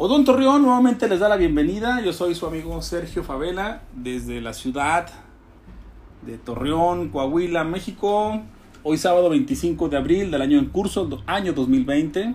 Odón 0.00 0.24
Torreón 0.24 0.62
nuevamente 0.62 1.08
les 1.08 1.18
da 1.18 1.28
la 1.28 1.34
bienvenida. 1.34 2.00
Yo 2.00 2.12
soy 2.12 2.36
su 2.36 2.46
amigo 2.46 2.80
Sergio 2.82 3.24
Favela 3.24 3.82
desde 3.92 4.40
la 4.40 4.54
ciudad 4.54 5.08
de 6.24 6.38
Torreón, 6.38 7.08
Coahuila, 7.08 7.64
México. 7.64 8.40
Hoy 8.84 8.96
sábado 8.96 9.28
25 9.28 9.88
de 9.88 9.96
abril 9.96 10.30
del 10.30 10.40
año 10.40 10.60
en 10.60 10.66
curso, 10.66 11.20
año 11.26 11.52
2020. 11.52 12.32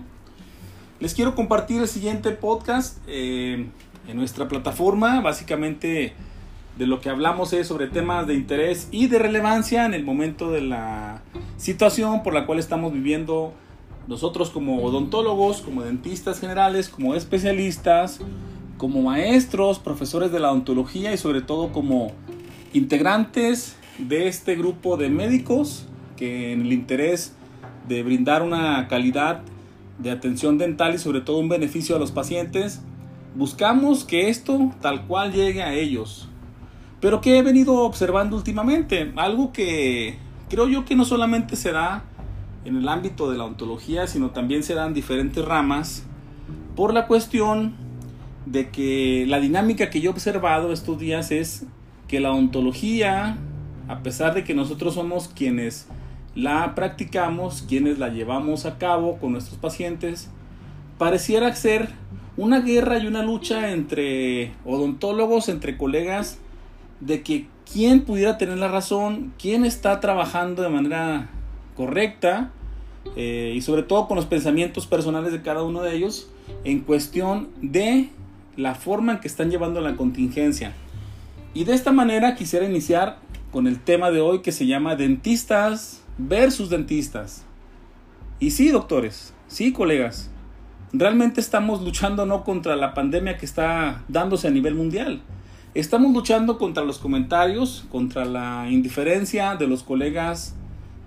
Les 1.00 1.14
quiero 1.14 1.34
compartir 1.34 1.80
el 1.80 1.88
siguiente 1.88 2.32
podcast 2.32 2.98
eh, 3.06 3.66
en 4.08 4.16
nuestra 4.18 4.46
plataforma. 4.46 5.22
Básicamente 5.22 6.12
de 6.76 6.86
lo 6.86 7.00
que 7.00 7.08
hablamos 7.08 7.54
es 7.54 7.66
sobre 7.66 7.86
temas 7.86 8.26
de 8.26 8.34
interés 8.34 8.88
y 8.90 9.06
de 9.06 9.18
relevancia 9.18 9.86
en 9.86 9.94
el 9.94 10.04
momento 10.04 10.50
de 10.50 10.60
la 10.60 11.22
situación 11.56 12.22
por 12.22 12.34
la 12.34 12.44
cual 12.44 12.58
estamos 12.58 12.92
viviendo 12.92 13.54
nosotros 14.06 14.50
como 14.50 14.82
odontólogos, 14.82 15.62
como 15.62 15.82
dentistas 15.82 16.40
generales, 16.40 16.88
como 16.88 17.14
especialistas, 17.14 18.20
como 18.76 19.02
maestros, 19.02 19.78
profesores 19.78 20.32
de 20.32 20.40
la 20.40 20.50
odontología 20.50 21.12
y 21.12 21.16
sobre 21.16 21.40
todo 21.40 21.72
como 21.72 22.12
integrantes 22.72 23.76
de 23.98 24.28
este 24.28 24.56
grupo 24.56 24.96
de 24.96 25.08
médicos 25.08 25.86
que 26.16 26.52
en 26.52 26.62
el 26.62 26.72
interés 26.72 27.34
de 27.88 28.02
brindar 28.02 28.42
una 28.42 28.88
calidad 28.88 29.42
de 29.98 30.10
atención 30.10 30.58
dental 30.58 30.94
y 30.94 30.98
sobre 30.98 31.20
todo 31.20 31.38
un 31.38 31.48
beneficio 31.48 31.96
a 31.96 31.98
los 31.98 32.10
pacientes, 32.10 32.82
buscamos 33.34 34.04
que 34.04 34.28
esto 34.28 34.72
tal 34.80 35.06
cual 35.06 35.32
llegue 35.32 35.62
a 35.62 35.72
ellos. 35.72 36.28
Pero 37.00 37.20
que 37.20 37.38
he 37.38 37.42
venido 37.42 37.74
observando 37.82 38.36
últimamente, 38.36 39.12
algo 39.16 39.52
que 39.52 40.16
creo 40.48 40.68
yo 40.68 40.84
que 40.84 40.96
no 40.96 41.04
solamente 41.04 41.56
se 41.56 41.72
da 41.72 42.04
en 42.64 42.76
el 42.76 42.88
ámbito 42.88 43.30
de 43.30 43.38
la 43.38 43.44
ontología, 43.44 44.06
sino 44.06 44.30
también 44.30 44.62
se 44.62 44.74
dan 44.74 44.94
diferentes 44.94 45.44
ramas 45.44 46.04
por 46.76 46.92
la 46.92 47.06
cuestión 47.06 47.74
de 48.46 48.70
que 48.70 49.24
la 49.28 49.40
dinámica 49.40 49.90
que 49.90 50.00
yo 50.00 50.10
he 50.10 50.12
observado 50.12 50.72
estos 50.72 50.98
días 50.98 51.30
es 51.30 51.66
que 52.08 52.20
la 52.20 52.32
ontología, 52.32 53.38
a 53.88 54.02
pesar 54.02 54.34
de 54.34 54.44
que 54.44 54.54
nosotros 54.54 54.94
somos 54.94 55.28
quienes 55.28 55.86
la 56.34 56.74
practicamos, 56.74 57.62
quienes 57.62 57.98
la 57.98 58.08
llevamos 58.08 58.66
a 58.66 58.78
cabo 58.78 59.18
con 59.18 59.32
nuestros 59.32 59.58
pacientes, 59.58 60.30
pareciera 60.98 61.54
ser 61.54 61.90
una 62.36 62.60
guerra 62.60 62.98
y 62.98 63.06
una 63.06 63.22
lucha 63.22 63.70
entre 63.70 64.52
odontólogos, 64.64 65.48
entre 65.48 65.76
colegas, 65.76 66.38
de 67.00 67.22
que 67.22 67.46
quién 67.70 68.02
pudiera 68.04 68.38
tener 68.38 68.58
la 68.58 68.68
razón, 68.68 69.32
quién 69.38 69.64
está 69.64 70.00
trabajando 70.00 70.62
de 70.62 70.68
manera 70.68 71.30
correcta 71.76 72.52
eh, 73.16 73.52
y 73.54 73.60
sobre 73.62 73.82
todo 73.82 74.08
con 74.08 74.16
los 74.16 74.26
pensamientos 74.26 74.86
personales 74.86 75.32
de 75.32 75.42
cada 75.42 75.62
uno 75.62 75.82
de 75.82 75.94
ellos 75.94 76.28
en 76.64 76.80
cuestión 76.80 77.48
de 77.60 78.10
la 78.56 78.74
forma 78.74 79.12
en 79.12 79.20
que 79.20 79.28
están 79.28 79.50
llevando 79.50 79.80
la 79.80 79.96
contingencia. 79.96 80.72
Y 81.52 81.64
de 81.64 81.74
esta 81.74 81.92
manera 81.92 82.34
quisiera 82.34 82.66
iniciar 82.66 83.18
con 83.50 83.66
el 83.66 83.78
tema 83.78 84.10
de 84.10 84.20
hoy 84.20 84.40
que 84.40 84.52
se 84.52 84.66
llama 84.66 84.96
dentistas 84.96 86.02
versus 86.18 86.70
dentistas. 86.70 87.44
Y 88.40 88.50
sí, 88.50 88.68
doctores, 88.68 89.32
sí, 89.46 89.72
colegas, 89.72 90.30
realmente 90.92 91.40
estamos 91.40 91.82
luchando 91.82 92.26
no 92.26 92.44
contra 92.44 92.76
la 92.76 92.94
pandemia 92.94 93.36
que 93.36 93.46
está 93.46 94.02
dándose 94.08 94.48
a 94.48 94.50
nivel 94.50 94.74
mundial. 94.74 95.22
Estamos 95.74 96.12
luchando 96.12 96.58
contra 96.58 96.84
los 96.84 96.98
comentarios, 96.98 97.86
contra 97.90 98.24
la 98.24 98.68
indiferencia 98.70 99.56
de 99.56 99.66
los 99.66 99.82
colegas 99.82 100.54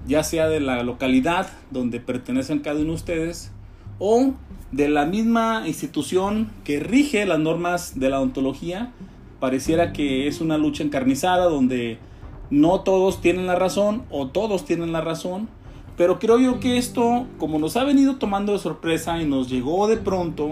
ya 0.07 0.23
sea 0.23 0.47
de 0.47 0.59
la 0.59 0.83
localidad 0.83 1.49
donde 1.71 1.99
pertenecen 1.99 2.59
cada 2.59 2.79
uno 2.79 2.89
de 2.89 2.95
ustedes 2.95 3.51
o 3.99 4.33
de 4.71 4.89
la 4.89 5.05
misma 5.05 5.63
institución 5.67 6.49
que 6.63 6.79
rige 6.79 7.25
las 7.25 7.39
normas 7.39 7.99
de 7.99 8.09
la 8.09 8.19
ontología, 8.19 8.91
pareciera 9.39 9.93
que 9.93 10.27
es 10.27 10.41
una 10.41 10.57
lucha 10.57 10.83
encarnizada 10.83 11.45
donde 11.45 11.99
no 12.49 12.81
todos 12.81 13.21
tienen 13.21 13.47
la 13.47 13.55
razón 13.55 14.03
o 14.09 14.27
todos 14.27 14.65
tienen 14.65 14.91
la 14.91 15.01
razón, 15.01 15.49
pero 15.97 16.19
creo 16.19 16.39
yo 16.39 16.59
que 16.59 16.77
esto, 16.77 17.25
como 17.37 17.59
nos 17.59 17.75
ha 17.75 17.83
venido 17.83 18.17
tomando 18.17 18.53
de 18.53 18.59
sorpresa 18.59 19.21
y 19.21 19.25
nos 19.25 19.49
llegó 19.49 19.87
de 19.87 19.97
pronto, 19.97 20.51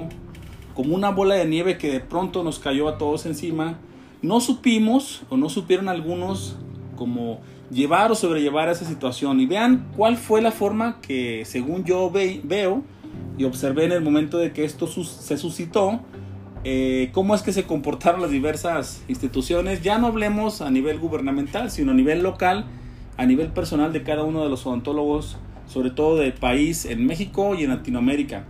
como 0.73 0.95
una 0.95 1.11
bola 1.11 1.35
de 1.35 1.45
nieve 1.45 1.77
que 1.77 1.91
de 1.91 1.99
pronto 1.99 2.43
nos 2.43 2.59
cayó 2.59 2.89
a 2.89 2.97
todos 2.97 3.25
encima, 3.25 3.77
no 4.21 4.41
supimos 4.41 5.23
o 5.29 5.37
no 5.37 5.49
supieron 5.49 5.87
algunos 5.87 6.57
como 6.95 7.41
llevar 7.71 8.11
o 8.11 8.15
sobrellevar 8.15 8.69
esa 8.69 8.85
situación 8.85 9.39
y 9.39 9.45
vean 9.45 9.87
cuál 9.95 10.17
fue 10.17 10.41
la 10.41 10.51
forma 10.51 11.01
que 11.01 11.43
según 11.45 11.83
yo 11.83 12.11
veo 12.11 12.83
y 13.37 13.43
observé 13.43 13.85
en 13.85 13.91
el 13.91 14.01
momento 14.01 14.37
de 14.37 14.53
que 14.53 14.63
esto 14.63 14.87
se 14.87 15.37
suscitó, 15.37 15.99
eh, 16.63 17.09
cómo 17.11 17.35
es 17.35 17.41
que 17.41 17.53
se 17.53 17.65
comportaron 17.65 18.21
las 18.21 18.31
diversas 18.31 19.03
instituciones, 19.07 19.81
ya 19.83 19.97
no 19.97 20.07
hablemos 20.07 20.61
a 20.61 20.71
nivel 20.71 20.99
gubernamental, 20.99 21.69
sino 21.69 21.91
a 21.91 21.95
nivel 21.95 22.23
local, 22.23 22.65
a 23.17 23.25
nivel 23.25 23.49
personal 23.49 23.93
de 23.93 24.03
cada 24.03 24.23
uno 24.23 24.43
de 24.43 24.49
los 24.49 24.65
odontólogos, 24.65 25.37
sobre 25.67 25.91
todo 25.91 26.17
del 26.17 26.33
país 26.33 26.85
en 26.85 27.05
México 27.05 27.55
y 27.55 27.63
en 27.63 27.69
Latinoamérica. 27.69 28.45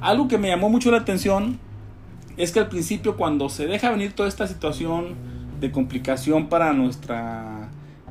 Algo 0.00 0.28
que 0.28 0.38
me 0.38 0.48
llamó 0.48 0.70
mucho 0.70 0.90
la 0.90 0.98
atención 0.98 1.58
es 2.36 2.52
que 2.52 2.60
al 2.60 2.68
principio 2.68 3.16
cuando 3.16 3.48
se 3.48 3.66
deja 3.66 3.90
venir 3.90 4.12
toda 4.12 4.28
esta 4.28 4.46
situación 4.46 5.14
de 5.60 5.70
complicación 5.70 6.48
para 6.48 6.72
nuestra 6.72 7.59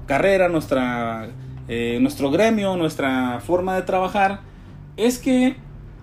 carrera, 0.10 0.50
nuestra, 0.50 1.30
eh, 1.68 2.00
nuestro 2.02 2.32
gremio, 2.32 2.76
nuestra 2.76 3.42
forma 3.42 3.76
de 3.76 3.84
trabajar, 3.84 4.40
es 4.98 5.20
que 5.20 5.56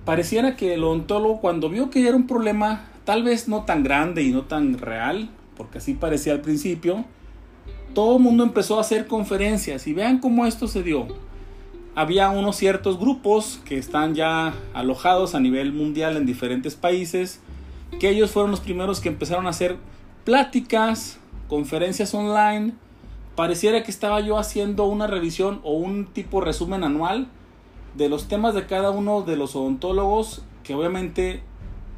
pareciera 0.05 0.55
que 0.55 0.75
el 0.75 0.85
odontólogo 0.85 1.41
cuando 1.41 1.69
vio 1.69 1.91
que 1.91 2.07
era 2.07 2.17
un 2.17 2.29
problema 2.29 2.85
tal 3.05 3.25
vez 3.25 3.49
no 3.49 3.65
tan 3.65 3.83
grande 3.83 4.23
y 4.23 4.31
no 4.31 4.43
tan 4.43 4.79
real, 4.79 5.29
porque 5.57 5.79
así 5.79 5.95
parecía 5.95 6.35
al 6.35 6.41
principio, 6.41 7.05
todo 7.95 8.19
el 8.19 8.23
mundo 8.23 8.45
empezó 8.45 8.79
a 8.79 8.83
hacer 8.83 9.09
conferencias 9.09 9.89
y 9.89 9.93
vean 9.93 10.21
cómo 10.21 10.47
esto 10.47 10.69
se 10.69 10.85
dio. 10.85 11.09
Había 11.97 12.31
unos 12.31 12.55
ciertos 12.55 13.01
grupos 13.01 13.61
que 13.65 13.77
están 13.77 14.15
ya 14.15 14.55
alojados 14.73 15.35
a 15.35 15.41
nivel 15.41 15.73
mundial 15.73 16.17
en 16.17 16.27
diferentes 16.27 16.77
países, 16.77 17.41
que 17.99 18.11
ellos 18.11 18.31
fueron 18.31 18.53
los 18.53 18.61
primeros 18.61 19.01
que 19.01 19.09
empezaron 19.09 19.49
a 19.49 19.51
hacer 19.51 19.79
pláticas, 20.25 21.19
conferencias 21.49 22.15
online, 22.15 22.75
pareciera 23.37 23.83
que 23.83 23.91
estaba 23.91 24.21
yo 24.21 24.39
haciendo 24.39 24.87
una 24.87 25.07
revisión 25.07 25.61
o 25.63 25.75
un 25.75 26.07
tipo 26.07 26.41
resumen 26.41 26.83
anual 26.83 27.29
de 27.95 28.09
los 28.09 28.29
temas 28.29 28.55
de 28.55 28.67
cada 28.67 28.91
uno 28.91 29.23
de 29.23 29.37
los 29.37 29.55
odontólogos 29.55 30.43
que 30.65 30.75
obviamente 30.75 31.43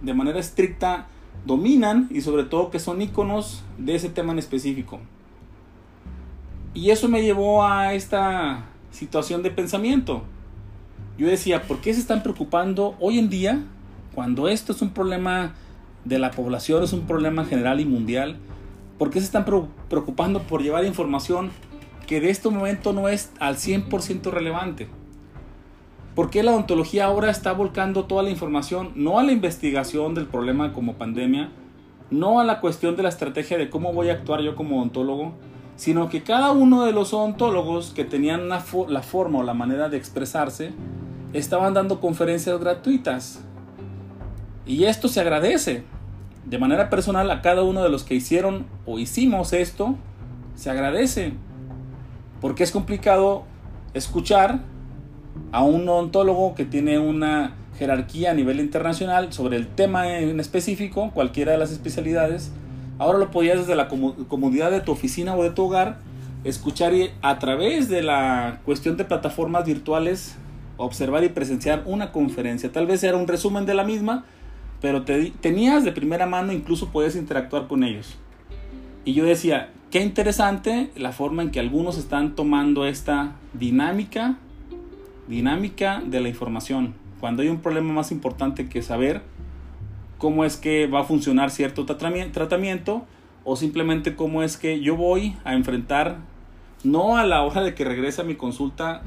de 0.03 0.15
manera 0.15 0.39
estricta 0.39 1.07
dominan 1.47 2.09
y 2.11 2.21
sobre 2.21 2.45
todo 2.45 2.71
que 2.71 2.79
son 2.79 3.01
iconos 3.01 3.63
de 3.79 3.95
ese 3.95 4.09
tema 4.09 4.33
en 4.33 4.39
específico. 4.39 5.01
Y 6.75 6.91
eso 6.91 7.09
me 7.09 7.23
llevó 7.23 7.65
a 7.65 7.95
esta 7.95 8.67
situación 8.91 9.43
de 9.43 9.51
pensamiento. 9.51 10.23
Yo 11.17 11.27
decía, 11.27 11.63
¿por 11.63 11.81
qué 11.81 11.95
se 11.95 12.01
están 12.01 12.23
preocupando 12.23 12.95
hoy 13.01 13.19
en 13.19 13.29
día 13.29 13.65
cuando 14.15 14.49
esto 14.49 14.73
es 14.73 14.83
un 14.83 14.91
problema 14.91 15.55
de 16.05 16.19
la 16.19 16.31
población, 16.31 16.83
es 16.83 16.93
un 16.93 17.07
problema 17.07 17.45
general 17.45 17.81
y 17.81 17.85
mundial? 17.85 18.37
¿Por 18.99 19.11
qué 19.11 19.21
se 19.21 19.27
están 19.27 19.45
preocupando 19.89 20.43
por 20.43 20.61
llevar 20.61 20.85
información 20.85 21.51
que 22.07 22.21
de 22.21 22.31
este 22.31 22.49
momento 22.49 22.93
no 22.93 23.09
es 23.09 23.33
al 23.39 23.57
100% 23.57 24.31
relevante? 24.31 24.89
¿Por 26.17 26.31
qué 26.31 26.43
la 26.43 26.51
odontología 26.51 27.05
ahora 27.05 27.31
está 27.31 27.53
volcando 27.53 28.07
toda 28.07 28.25
la 28.25 28.31
información 28.31 28.91
no 28.97 29.21
a 29.21 29.23
la 29.23 29.31
investigación 29.31 30.15
del 30.15 30.27
problema 30.27 30.73
como 30.73 30.95
pandemia, 30.95 31.51
no 32.11 32.41
a 32.41 32.45
la 32.45 32.61
cuestión 32.61 32.97
de 32.97 33.05
la 33.05 33.09
estrategia 33.09 33.57
de 33.57 33.71
cómo 33.71 33.93
voy 33.93 34.09
a 34.09 34.15
actuar 34.15 34.41
yo 34.41 34.57
como 34.57 34.79
odontólogo, 34.79 35.35
sino 35.77 36.09
que 36.09 36.25
cada 36.25 36.51
uno 36.51 36.85
de 36.85 36.93
los 36.93 37.15
odontólogos 37.15 37.93
que 37.93 38.05
tenían 38.05 38.49
la 38.49 38.61
forma 38.61 39.39
o 39.39 39.43
la 39.45 39.55
manera 39.55 39.89
de 39.89 39.97
expresarse 39.97 40.73
estaban 41.33 41.73
dando 41.73 42.01
conferencias 42.01 42.59
gratuitas. 42.59 43.45
Y 44.67 44.85
esto 44.85 45.07
se 45.07 45.21
agradece, 45.21 45.85
de 46.49 46.59
manera 46.59 46.89
personal 46.91 47.31
a 47.31 47.43
cada 47.43 47.63
uno 47.63 47.83
de 47.83 47.91
los 47.91 48.05
que 48.05 48.15
hicieron 48.15 48.67
o 48.87 48.99
hicimos 48.99 49.53
esto, 49.53 49.97
se 50.55 50.71
agradece. 50.71 51.33
Porque 52.41 52.63
es 52.63 52.71
complicado 52.71 53.45
escuchar 53.95 54.61
a 55.53 55.63
un 55.63 55.89
odontólogo 55.89 56.55
que 56.55 56.65
tiene 56.65 56.99
una 56.99 57.55
jerarquía 57.79 58.33
a 58.33 58.35
nivel 58.35 58.61
internacional 58.61 59.33
sobre 59.33 59.57
el 59.57 59.69
tema 59.69 60.19
en 60.19 60.41
específico, 60.41 61.11
cualquiera 61.13 61.53
de 61.53 61.59
las 61.59 61.71
especialidades. 61.71 62.51
Ahora 62.99 63.19
lo 63.19 63.31
podías 63.31 63.59
desde 63.59 63.77
la 63.77 63.89
comodidad 63.89 64.71
de 64.71 64.81
tu 64.81 64.93
oficina 64.93 65.37
o 65.37 65.43
de 65.43 65.51
tu 65.51 65.67
hogar 65.67 65.99
escuchar 66.45 66.95
y 66.95 67.11
a 67.23 67.39
través 67.39 67.89
de 67.89 68.03
la 68.03 68.61
cuestión 68.65 68.97
de 68.97 69.05
plataformas 69.05 69.65
virtuales 69.65 70.37
observar 70.77 71.25
y 71.25 71.29
presenciar 71.29 71.83
una 71.87 72.13
conferencia. 72.13 72.71
Tal 72.73 72.87
vez 72.87 73.03
era 73.03 73.17
un 73.17 73.27
resumen 73.29 73.67
de 73.67 73.75
la 73.75 73.85
misma, 73.85 74.25
pero 74.81 75.03
te, 75.03 75.33
tenías 75.41 75.85
de 75.85 75.93
primera 75.93 76.27
mano, 76.27 76.53
incluso 76.53 76.91
puedes 76.91 77.17
interactuar 77.17 77.67
con 77.67 77.85
ellos. 77.85 78.17
Y 79.05 79.15
yo 79.15 79.25
decía, 79.25 79.71
qué 79.91 80.03
interesante 80.03 80.91
la 80.97 81.13
forma 81.13 81.43
en 81.43 81.51
que 81.51 81.61
algunos 81.61 81.99
están 81.99 82.35
tomando 82.35 82.87
esta 82.87 83.33
dinámica, 83.55 84.37
dinámica 85.29 86.03
de 86.05 86.21
la 86.21 86.29
información. 86.29 86.95
Cuando 87.21 87.43
hay 87.43 87.49
un 87.49 87.61
problema 87.61 87.93
más 87.93 88.13
importante 88.13 88.69
que 88.69 88.83
saber 88.83 89.23
cómo 90.19 90.45
es 90.45 90.57
que 90.57 90.87
va 90.87 91.01
a 91.01 91.05
funcionar 91.05 91.51
cierto 91.51 91.87
tratamiento 91.87 93.07
o 93.45 93.57
simplemente 93.57 94.15
cómo 94.15 94.43
es 94.43 94.57
que 94.57 94.81
yo 94.81 94.97
voy 94.97 95.37
a 95.45 95.55
enfrentar, 95.55 96.19
no 96.85 97.17
a 97.17 97.25
la 97.25 97.43
hora 97.43 97.63
de 97.63 97.75
que 97.75 97.85
regrese 97.85 98.21
a 98.21 98.25
mi 98.25 98.35
consulta, 98.35 99.03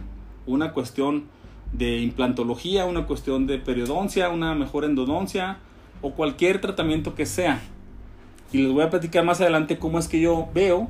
una 0.48 0.74
cuestión 0.74 1.26
de 1.74 2.00
implantología, 2.00 2.86
una 2.86 3.06
cuestión 3.06 3.48
de 3.48 3.58
periodoncia, 3.58 4.30
una 4.30 4.56
mejor 4.56 4.86
endodoncia 4.86 5.58
o 6.02 6.12
cualquier 6.12 6.60
tratamiento 6.62 7.16
que 7.16 7.26
sea. 7.26 7.62
Y 8.52 8.60
les 8.60 8.72
voy 8.72 8.84
a 8.84 8.90
platicar 8.90 9.24
más 9.24 9.40
adelante 9.40 9.78
cómo 9.78 10.00
es 10.00 10.08
que 10.08 10.20
yo 10.20 10.50
veo 10.54 10.90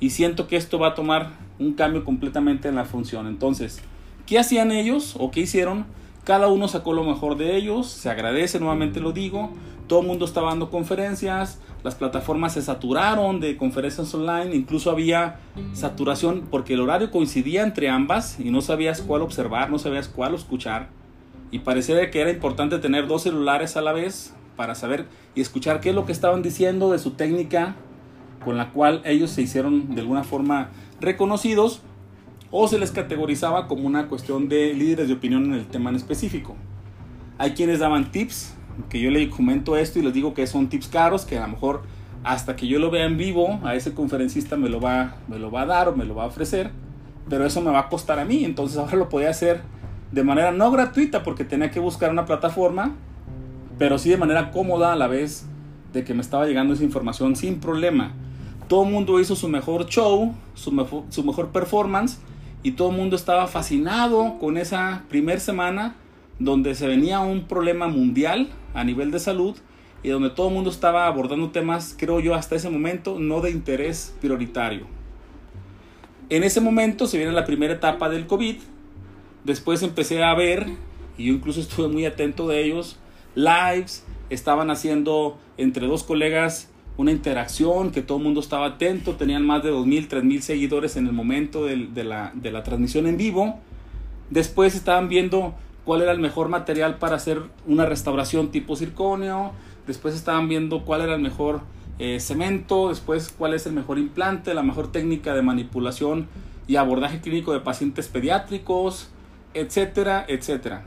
y 0.00 0.10
siento 0.10 0.46
que 0.46 0.56
esto 0.56 0.78
va 0.78 0.88
a 0.88 0.94
tomar 0.94 1.30
un 1.58 1.72
cambio 1.72 2.04
completamente 2.04 2.68
en 2.68 2.74
la 2.74 2.84
función. 2.84 3.26
Entonces, 3.26 3.80
¿qué 4.26 4.38
hacían 4.38 4.70
ellos 4.70 5.16
o 5.18 5.30
qué 5.30 5.40
hicieron? 5.40 5.86
Cada 6.28 6.48
uno 6.48 6.68
sacó 6.68 6.92
lo 6.92 7.04
mejor 7.04 7.38
de 7.38 7.56
ellos, 7.56 7.86
se 7.86 8.10
agradece, 8.10 8.60
nuevamente 8.60 9.00
lo 9.00 9.12
digo, 9.12 9.48
todo 9.86 10.02
el 10.02 10.06
mundo 10.06 10.26
estaba 10.26 10.50
dando 10.50 10.68
conferencias, 10.68 11.58
las 11.82 11.94
plataformas 11.94 12.52
se 12.52 12.60
saturaron 12.60 13.40
de 13.40 13.56
conferencias 13.56 14.12
online, 14.12 14.54
incluso 14.54 14.90
había 14.90 15.40
saturación 15.72 16.46
porque 16.50 16.74
el 16.74 16.82
horario 16.82 17.10
coincidía 17.10 17.62
entre 17.62 17.88
ambas 17.88 18.38
y 18.38 18.50
no 18.50 18.60
sabías 18.60 19.00
cuál 19.00 19.22
observar, 19.22 19.70
no 19.70 19.78
sabías 19.78 20.06
cuál 20.06 20.34
escuchar. 20.34 20.90
Y 21.50 21.60
parecía 21.60 22.10
que 22.10 22.20
era 22.20 22.30
importante 22.30 22.78
tener 22.78 23.06
dos 23.06 23.22
celulares 23.22 23.78
a 23.78 23.80
la 23.80 23.94
vez 23.94 24.34
para 24.54 24.74
saber 24.74 25.06
y 25.34 25.40
escuchar 25.40 25.80
qué 25.80 25.88
es 25.88 25.94
lo 25.94 26.04
que 26.04 26.12
estaban 26.12 26.42
diciendo 26.42 26.92
de 26.92 26.98
su 26.98 27.12
técnica 27.12 27.74
con 28.44 28.58
la 28.58 28.70
cual 28.72 29.00
ellos 29.06 29.30
se 29.30 29.40
hicieron 29.40 29.94
de 29.94 30.02
alguna 30.02 30.24
forma 30.24 30.68
reconocidos 31.00 31.80
o 32.50 32.66
se 32.68 32.78
les 32.78 32.90
categorizaba 32.90 33.66
como 33.66 33.86
una 33.86 34.08
cuestión 34.08 34.48
de 34.48 34.72
líderes 34.74 35.08
de 35.08 35.14
opinión 35.14 35.44
en 35.46 35.54
el 35.54 35.66
tema 35.66 35.90
en 35.90 35.96
específico. 35.96 36.56
Hay 37.36 37.52
quienes 37.52 37.80
daban 37.80 38.10
tips, 38.10 38.54
que 38.88 39.00
yo 39.00 39.10
le 39.10 39.28
comento 39.28 39.76
esto 39.76 39.98
y 39.98 40.02
les 40.02 40.14
digo 40.14 40.34
que 40.34 40.46
son 40.46 40.68
tips 40.68 40.88
caros, 40.88 41.24
que 41.24 41.38
a 41.38 41.42
lo 41.42 41.48
mejor 41.48 41.82
hasta 42.24 42.56
que 42.56 42.66
yo 42.66 42.78
lo 42.78 42.90
vea 42.90 43.04
en 43.04 43.16
vivo, 43.16 43.60
a 43.62 43.74
ese 43.74 43.94
conferencista 43.94 44.56
me 44.56 44.68
lo 44.68 44.80
va, 44.80 45.16
me 45.28 45.38
lo 45.38 45.50
va 45.50 45.62
a 45.62 45.66
dar 45.66 45.88
o 45.88 45.96
me 45.96 46.04
lo 46.04 46.14
va 46.14 46.24
a 46.24 46.26
ofrecer, 46.26 46.70
pero 47.28 47.44
eso 47.44 47.60
me 47.60 47.70
va 47.70 47.80
a 47.80 47.88
costar 47.88 48.18
a 48.18 48.24
mí, 48.24 48.44
entonces 48.44 48.78
ahora 48.78 48.96
lo 48.96 49.08
podía 49.08 49.30
hacer 49.30 49.60
de 50.10 50.24
manera 50.24 50.50
no 50.52 50.70
gratuita 50.70 51.22
porque 51.22 51.44
tenía 51.44 51.70
que 51.70 51.80
buscar 51.80 52.10
una 52.10 52.24
plataforma, 52.24 52.94
pero 53.78 53.98
sí 53.98 54.10
de 54.10 54.16
manera 54.16 54.50
cómoda 54.50 54.92
a 54.92 54.96
la 54.96 55.06
vez 55.06 55.46
de 55.92 56.02
que 56.02 56.14
me 56.14 56.22
estaba 56.22 56.46
llegando 56.46 56.74
esa 56.74 56.84
información 56.84 57.36
sin 57.36 57.60
problema. 57.60 58.12
Todo 58.68 58.84
el 58.84 58.90
mundo 58.90 59.20
hizo 59.20 59.36
su 59.36 59.48
mejor 59.48 59.86
show, 59.86 60.34
su 60.54 61.04
su 61.10 61.24
mejor 61.24 61.48
performance 61.48 62.18
y 62.62 62.72
todo 62.72 62.90
el 62.90 62.96
mundo 62.96 63.16
estaba 63.16 63.46
fascinado 63.46 64.38
con 64.38 64.56
esa 64.56 65.04
primera 65.08 65.40
semana 65.40 65.96
donde 66.38 66.74
se 66.74 66.86
venía 66.86 67.20
un 67.20 67.44
problema 67.44 67.88
mundial 67.88 68.48
a 68.74 68.84
nivel 68.84 69.10
de 69.10 69.18
salud 69.18 69.56
y 70.02 70.10
donde 70.10 70.30
todo 70.30 70.48
el 70.48 70.54
mundo 70.54 70.70
estaba 70.70 71.06
abordando 71.06 71.50
temas, 71.50 71.94
creo 71.98 72.20
yo, 72.20 72.34
hasta 72.34 72.54
ese 72.54 72.70
momento 72.70 73.18
no 73.18 73.40
de 73.40 73.50
interés 73.50 74.14
prioritario. 74.20 74.86
En 76.30 76.44
ese 76.44 76.60
momento 76.60 77.06
se 77.06 77.16
viene 77.16 77.32
la 77.32 77.44
primera 77.44 77.74
etapa 77.74 78.08
del 78.08 78.26
COVID, 78.26 78.56
después 79.44 79.82
empecé 79.82 80.22
a 80.22 80.34
ver, 80.34 80.66
y 81.16 81.26
yo 81.26 81.34
incluso 81.34 81.60
estuve 81.60 81.88
muy 81.88 82.04
atento 82.04 82.46
de 82.46 82.64
ellos, 82.64 82.98
lives, 83.34 84.04
estaban 84.30 84.70
haciendo 84.70 85.38
entre 85.56 85.86
dos 85.86 86.04
colegas 86.04 86.67
una 86.98 87.12
interacción, 87.12 87.92
que 87.92 88.02
todo 88.02 88.18
el 88.18 88.24
mundo 88.24 88.40
estaba 88.40 88.66
atento, 88.66 89.14
tenían 89.14 89.46
más 89.46 89.62
de 89.62 89.72
2.000, 89.72 90.08
3.000 90.08 90.40
seguidores 90.40 90.96
en 90.96 91.06
el 91.06 91.12
momento 91.12 91.64
de, 91.64 92.04
la, 92.04 92.32
de 92.34 92.50
la 92.50 92.64
transmisión 92.64 93.06
en 93.06 93.16
vivo. 93.16 93.60
Después 94.30 94.74
estaban 94.74 95.08
viendo 95.08 95.54
cuál 95.84 96.02
era 96.02 96.10
el 96.10 96.18
mejor 96.18 96.48
material 96.48 96.98
para 96.98 97.14
hacer 97.14 97.40
una 97.68 97.86
restauración 97.86 98.50
tipo 98.50 98.74
circonio, 98.74 99.52
después 99.86 100.12
estaban 100.16 100.48
viendo 100.48 100.84
cuál 100.84 101.02
era 101.02 101.14
el 101.14 101.22
mejor 101.22 101.60
eh, 102.00 102.18
cemento, 102.18 102.88
después 102.88 103.32
cuál 103.36 103.54
es 103.54 103.64
el 103.66 103.74
mejor 103.74 103.98
implante, 103.98 104.52
la 104.52 104.64
mejor 104.64 104.90
técnica 104.90 105.34
de 105.34 105.42
manipulación 105.42 106.26
y 106.66 106.76
abordaje 106.76 107.20
clínico 107.20 107.52
de 107.52 107.60
pacientes 107.60 108.08
pediátricos, 108.08 109.08
etcétera, 109.54 110.26
etcétera. 110.26 110.82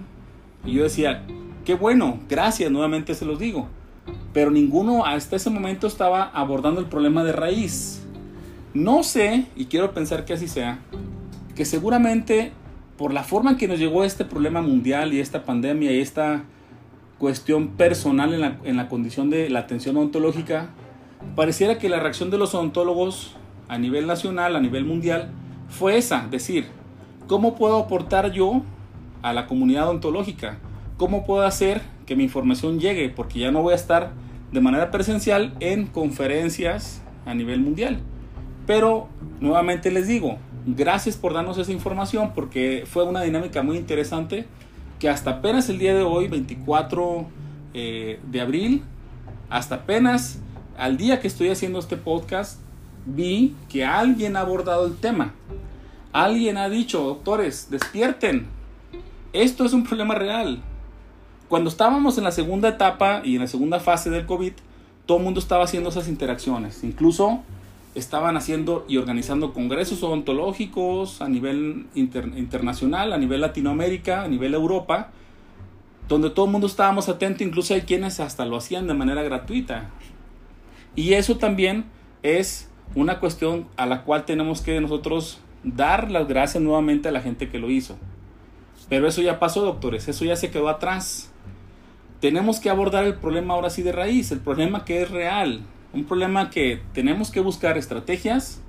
Y 0.66 0.74
yo 0.74 0.84
decía, 0.84 1.24
qué 1.64 1.74
bueno, 1.74 2.20
gracias, 2.28 2.70
nuevamente 2.70 3.16
se 3.16 3.24
los 3.24 3.40
digo 3.40 3.70
pero 4.34 4.52
ninguno 4.52 5.06
hasta 5.06 5.36
ese 5.36 5.50
momento 5.50 5.88
estaba 5.88 6.24
abordando 6.24 6.80
el 6.80 6.88
problema 6.88 7.24
de 7.24 7.34
raíz. 7.34 8.04
No 8.74 9.04
sé, 9.04 9.46
y 9.56 9.66
quiero 9.66 9.94
pensar 9.94 10.24
que 10.26 10.34
así 10.34 10.48
sea, 10.48 10.80
que 11.56 11.66
seguramente 11.66 12.54
por 12.98 13.14
la 13.14 13.24
forma 13.24 13.52
en 13.52 13.58
que 13.58 13.68
nos 13.68 13.80
llegó 13.80 14.04
este 14.04 14.26
problema 14.26 14.62
mundial 14.62 15.14
y 15.14 15.20
esta 15.20 15.44
pandemia 15.44 15.92
y 15.92 16.00
esta 16.00 16.44
cuestión 17.18 17.70
personal 17.70 18.34
en 18.34 18.42
la, 18.42 18.58
en 18.64 18.78
la 18.78 18.88
condición 18.88 19.30
de 19.30 19.50
la 19.50 19.60
atención 19.60 19.98
odontológica, 19.98 20.70
pareciera 21.36 21.78
que 21.78 21.90
la 21.90 22.00
reacción 22.00 22.30
de 22.30 22.38
los 22.38 22.56
odontólogos 22.56 23.36
a 23.68 23.78
nivel 23.78 24.08
nacional, 24.08 24.56
a 24.56 24.60
nivel 24.60 24.86
mundial, 24.86 25.32
fue 25.68 25.98
esa, 25.98 26.28
decir, 26.30 26.68
¿cómo 27.28 27.56
puedo 27.56 27.78
aportar 27.78 28.32
yo 28.32 28.62
a 29.22 29.34
la 29.34 29.48
comunidad 29.48 29.88
odontológica? 29.88 30.58
¿Cómo 31.02 31.26
puedo 31.26 31.42
hacer 31.42 31.82
que 32.06 32.16
mi 32.16 32.26
información 32.26 32.80
llegue? 32.80 33.10
Porque 33.10 33.40
ya 33.40 33.50
no 33.50 33.64
voy 33.64 33.74
a 33.74 33.76
estar 33.76 34.12
de 34.52 34.62
manera 34.62 34.92
presencial 34.92 35.52
en 35.60 35.88
conferencias 35.88 37.02
a 37.26 37.34
nivel 37.34 37.60
mundial. 37.60 38.02
Pero 38.68 39.08
nuevamente 39.40 39.90
les 39.90 40.08
digo, 40.08 40.38
gracias 40.68 41.18
por 41.18 41.34
darnos 41.34 41.58
esa 41.58 41.72
información 41.72 42.34
porque 42.36 42.84
fue 42.86 43.04
una 43.04 43.24
dinámica 43.24 43.64
muy 43.64 43.78
interesante 43.78 44.46
que 45.00 45.10
hasta 45.10 45.32
apenas 45.32 45.70
el 45.70 45.80
día 45.80 45.96
de 45.96 46.04
hoy, 46.04 46.28
24 46.28 47.26
eh, 47.74 48.20
de 48.30 48.42
abril, 48.42 48.84
hasta 49.50 49.78
apenas 49.78 50.40
al 50.78 50.98
día 50.98 51.20
que 51.20 51.28
estoy 51.28 51.50
haciendo 51.50 51.80
este 51.80 51.98
podcast, 51.98 52.60
vi 53.08 53.56
que 53.70 53.84
alguien 53.84 54.36
ha 54.36 54.42
abordado 54.42 54.86
el 54.86 54.96
tema. 54.98 55.34
Alguien 56.14 56.58
ha 56.58 56.70
dicho, 56.70 57.02
doctores, 57.02 57.70
despierten. 57.72 58.46
Esto 59.34 59.66
es 59.66 59.74
un 59.74 59.84
problema 59.84 60.14
real. 60.14 60.62
Cuando 61.52 61.70
estábamos 61.70 62.18
en 62.18 62.24
la 62.24 62.32
segunda 62.32 62.70
etapa 62.70 63.24
y 63.26 63.36
en 63.36 63.42
la 63.42 63.48
segunda 63.48 63.82
fase 63.82 64.10
del 64.10 64.26
COVID, 64.26 64.54
todo 65.06 65.18
el 65.18 65.26
mundo 65.26 65.42
estaba 65.42 65.66
haciendo 65.66 65.90
esas 65.90 66.08
interacciones. 66.08 66.82
Incluso 66.82 67.42
estaban 67.94 68.38
haciendo 68.38 68.86
y 68.88 68.96
organizando 68.96 69.52
congresos 69.52 70.02
odontológicos 70.02 71.22
a 71.22 71.28
nivel 71.28 71.88
internacional, 71.94 73.12
a 73.12 73.18
nivel 73.18 73.42
Latinoamérica, 73.42 74.24
a 74.24 74.30
nivel 74.30 74.54
Europa, 74.54 75.10
donde 76.08 76.30
todo 76.30 76.46
el 76.46 76.54
mundo 76.54 76.68
estábamos 76.68 77.10
atentos, 77.10 77.46
incluso 77.46 77.74
hay 77.74 77.82
quienes 77.82 78.22
hasta 78.22 78.46
lo 78.46 78.56
hacían 78.56 78.88
de 78.88 78.94
manera 78.94 79.22
gratuita. 79.22 79.90
Y 80.96 81.16
eso 81.16 81.36
también 81.36 81.84
es 82.24 82.70
una 82.96 83.20
cuestión 83.20 83.68
a 83.76 83.86
la 83.88 84.04
cual 84.04 84.24
tenemos 84.24 84.62
que 84.62 84.80
nosotros 84.80 85.42
dar 85.66 86.12
las 86.12 86.30
gracias 86.30 86.64
nuevamente 86.64 87.10
a 87.10 87.12
la 87.12 87.20
gente 87.20 87.50
que 87.50 87.60
lo 87.60 87.70
hizo. 87.70 87.98
Pero 88.88 89.06
eso 89.06 89.22
ya 89.22 89.38
pasó, 89.38 89.66
doctores, 89.66 90.08
eso 90.08 90.24
ya 90.24 90.38
se 90.38 90.50
quedó 90.50 90.70
atrás 90.70 91.31
tenemos 92.22 92.60
que 92.60 92.70
abordar 92.70 93.04
el 93.04 93.16
problema 93.16 93.56
ahora 93.56 93.72
sí 93.72 93.82
de 93.82 93.92
raíz, 93.92 94.32
el 94.32 94.40
problema 94.40 94.86
que 94.86 95.02
es 95.02 95.10
real, 95.10 95.62
un 95.92 96.06
problema 96.06 96.52
que 96.52 96.80
tenemos 96.94 97.32
que 97.32 97.40
buscar 97.40 97.80
estrategias, 97.80 98.62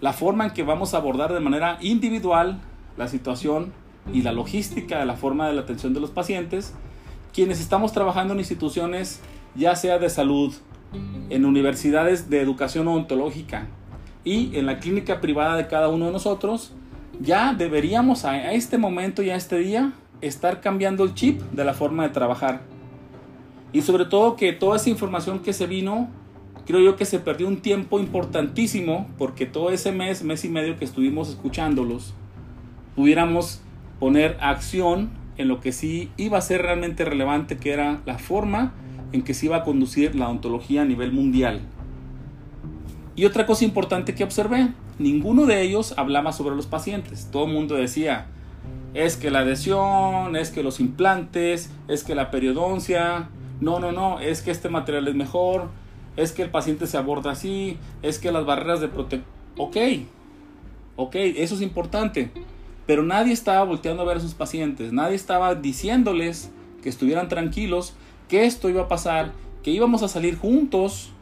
la 0.00 0.12
forma 0.12 0.46
en 0.46 0.50
que 0.50 0.64
vamos 0.64 0.92
a 0.92 0.96
abordar 0.96 1.32
de 1.32 1.38
manera 1.38 1.78
individual 1.80 2.60
la 2.96 3.06
situación 3.06 3.72
y 4.12 4.22
la 4.22 4.32
logística 4.32 4.98
de 4.98 5.06
la 5.06 5.14
forma 5.14 5.46
de 5.46 5.54
la 5.54 5.60
atención 5.60 5.94
de 5.94 6.00
los 6.00 6.10
pacientes, 6.10 6.74
quienes 7.32 7.60
estamos 7.60 7.92
trabajando 7.92 8.34
en 8.34 8.40
instituciones 8.40 9.20
ya 9.54 9.76
sea 9.76 10.00
de 10.00 10.10
salud, 10.10 10.52
en 11.30 11.44
universidades 11.44 12.30
de 12.30 12.40
educación 12.40 12.88
odontológica 12.88 13.68
y 14.24 14.56
en 14.56 14.66
la 14.66 14.80
clínica 14.80 15.20
privada 15.20 15.56
de 15.56 15.68
cada 15.68 15.88
uno 15.88 16.06
de 16.06 16.12
nosotros, 16.12 16.72
ya 17.20 17.54
deberíamos 17.54 18.24
a 18.24 18.52
este 18.52 18.76
momento 18.76 19.22
y 19.22 19.30
a 19.30 19.36
este 19.36 19.58
día 19.58 19.92
estar 20.20 20.60
cambiando 20.60 21.04
el 21.04 21.14
chip 21.14 21.40
de 21.52 21.64
la 21.64 21.74
forma 21.74 22.02
de 22.02 22.08
trabajar. 22.08 22.71
Y 23.72 23.82
sobre 23.82 24.04
todo 24.04 24.36
que 24.36 24.52
toda 24.52 24.76
esa 24.76 24.90
información 24.90 25.40
que 25.40 25.52
se 25.52 25.66
vino, 25.66 26.08
creo 26.66 26.80
yo 26.80 26.96
que 26.96 27.04
se 27.04 27.18
perdió 27.18 27.48
un 27.48 27.60
tiempo 27.60 27.98
importantísimo 27.98 29.08
porque 29.18 29.46
todo 29.46 29.70
ese 29.70 29.92
mes, 29.92 30.22
mes 30.22 30.44
y 30.44 30.48
medio 30.48 30.76
que 30.76 30.84
estuvimos 30.84 31.30
escuchándolos, 31.30 32.14
pudiéramos 32.94 33.62
poner 33.98 34.36
acción 34.40 35.10
en 35.38 35.48
lo 35.48 35.60
que 35.60 35.72
sí 35.72 36.10
iba 36.16 36.38
a 36.38 36.42
ser 36.42 36.62
realmente 36.62 37.04
relevante, 37.04 37.56
que 37.56 37.72
era 37.72 38.00
la 38.04 38.18
forma 38.18 38.72
en 39.12 39.22
que 39.22 39.34
se 39.34 39.46
iba 39.46 39.56
a 39.56 39.64
conducir 39.64 40.14
la 40.14 40.28
ontología 40.28 40.82
a 40.82 40.84
nivel 40.84 41.12
mundial. 41.12 41.60
Y 43.14 43.24
otra 43.26 43.46
cosa 43.46 43.64
importante 43.64 44.14
que 44.14 44.24
observé, 44.24 44.68
ninguno 44.98 45.46
de 45.46 45.62
ellos 45.62 45.94
hablaba 45.96 46.32
sobre 46.32 46.56
los 46.56 46.66
pacientes. 46.66 47.28
Todo 47.30 47.46
el 47.46 47.52
mundo 47.52 47.74
decía, 47.74 48.26
es 48.94 49.16
que 49.16 49.30
la 49.30 49.40
adhesión, 49.40 50.36
es 50.36 50.50
que 50.50 50.62
los 50.62 50.80
implantes, 50.80 51.70
es 51.88 52.04
que 52.04 52.14
la 52.14 52.30
periodoncia, 52.30 53.28
no, 53.62 53.78
no, 53.78 53.92
no, 53.92 54.18
es 54.18 54.42
que 54.42 54.50
este 54.50 54.68
material 54.68 55.06
es 55.06 55.14
mejor, 55.14 55.68
es 56.16 56.32
que 56.32 56.42
el 56.42 56.50
paciente 56.50 56.88
se 56.88 56.96
aborda 56.98 57.30
así, 57.30 57.78
es 58.02 58.18
que 58.18 58.32
las 58.32 58.44
barreras 58.44 58.80
de 58.80 58.88
protección... 58.88 59.30
Ok, 59.56 59.76
ok, 60.96 61.14
eso 61.14 61.54
es 61.54 61.60
importante, 61.60 62.32
pero 62.86 63.04
nadie 63.04 63.32
estaba 63.32 63.62
volteando 63.62 64.02
a 64.02 64.06
ver 64.06 64.16
a 64.16 64.20
sus 64.20 64.34
pacientes, 64.34 64.92
nadie 64.92 65.14
estaba 65.14 65.54
diciéndoles 65.54 66.50
que 66.82 66.88
estuvieran 66.88 67.28
tranquilos, 67.28 67.94
que 68.28 68.46
esto 68.46 68.68
iba 68.68 68.82
a 68.82 68.88
pasar, 68.88 69.30
que 69.62 69.70
íbamos 69.70 70.02
a 70.02 70.08
salir 70.08 70.36
juntos 70.36 71.12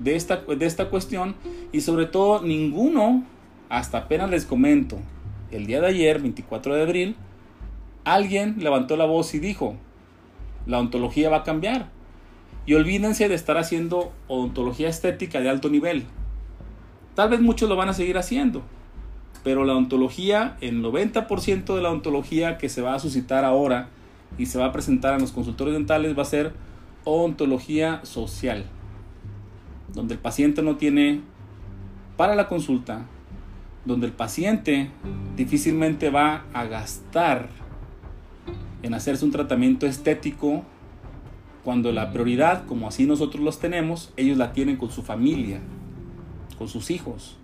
de 0.00 0.16
esta, 0.16 0.38
de 0.38 0.66
esta 0.66 0.90
cuestión 0.90 1.36
y 1.70 1.82
sobre 1.82 2.06
todo 2.06 2.42
ninguno, 2.42 3.22
hasta 3.68 3.98
apenas 3.98 4.30
les 4.30 4.46
comento, 4.46 4.98
el 5.52 5.66
día 5.66 5.80
de 5.80 5.86
ayer, 5.86 6.20
24 6.20 6.74
de 6.74 6.82
abril, 6.82 7.16
alguien 8.02 8.56
levantó 8.58 8.96
la 8.96 9.04
voz 9.04 9.32
y 9.34 9.38
dijo, 9.38 9.76
la 10.68 10.78
ontología 10.78 11.30
va 11.30 11.38
a 11.38 11.42
cambiar. 11.42 11.88
Y 12.66 12.74
olvídense 12.74 13.28
de 13.28 13.34
estar 13.34 13.56
haciendo 13.56 14.12
ontología 14.28 14.88
estética 14.88 15.40
de 15.40 15.48
alto 15.48 15.70
nivel. 15.70 16.04
Tal 17.16 17.30
vez 17.30 17.40
muchos 17.40 17.68
lo 17.68 17.74
van 17.74 17.88
a 17.88 17.94
seguir 17.94 18.18
haciendo, 18.18 18.62
pero 19.42 19.64
la 19.64 19.74
ontología, 19.74 20.56
el 20.60 20.84
90% 20.84 21.74
de 21.74 21.82
la 21.82 21.90
ontología 21.90 22.58
que 22.58 22.68
se 22.68 22.82
va 22.82 22.94
a 22.94 23.00
suscitar 23.00 23.44
ahora 23.44 23.88
y 24.36 24.46
se 24.46 24.58
va 24.58 24.66
a 24.66 24.72
presentar 24.72 25.14
en 25.14 25.22
los 25.22 25.32
consultorios 25.32 25.74
dentales 25.74 26.16
va 26.16 26.22
a 26.22 26.26
ser 26.26 26.52
ontología 27.04 28.04
social, 28.04 28.66
donde 29.94 30.14
el 30.14 30.20
paciente 30.20 30.62
no 30.62 30.76
tiene 30.76 31.22
para 32.16 32.34
la 32.34 32.46
consulta, 32.46 33.06
donde 33.86 34.06
el 34.06 34.12
paciente 34.12 34.90
difícilmente 35.34 36.10
va 36.10 36.44
a 36.52 36.66
gastar 36.66 37.48
en 38.82 38.94
hacerse 38.94 39.24
un 39.24 39.30
tratamiento 39.30 39.86
estético 39.86 40.62
cuando 41.64 41.92
la 41.92 42.12
prioridad, 42.12 42.64
como 42.66 42.88
así 42.88 43.06
nosotros 43.06 43.42
los 43.42 43.58
tenemos, 43.58 44.12
ellos 44.16 44.38
la 44.38 44.52
tienen 44.52 44.76
con 44.76 44.90
su 44.90 45.02
familia, 45.02 45.60
con 46.56 46.68
sus 46.68 46.90
hijos, 46.90 47.36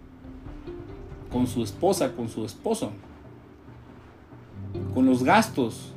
con 1.30 1.46
su 1.46 1.62
esposa, 1.62 2.12
con 2.12 2.28
su 2.28 2.44
esposo, 2.44 2.92
con 4.94 5.06
los 5.06 5.24
gastos, 5.24 5.92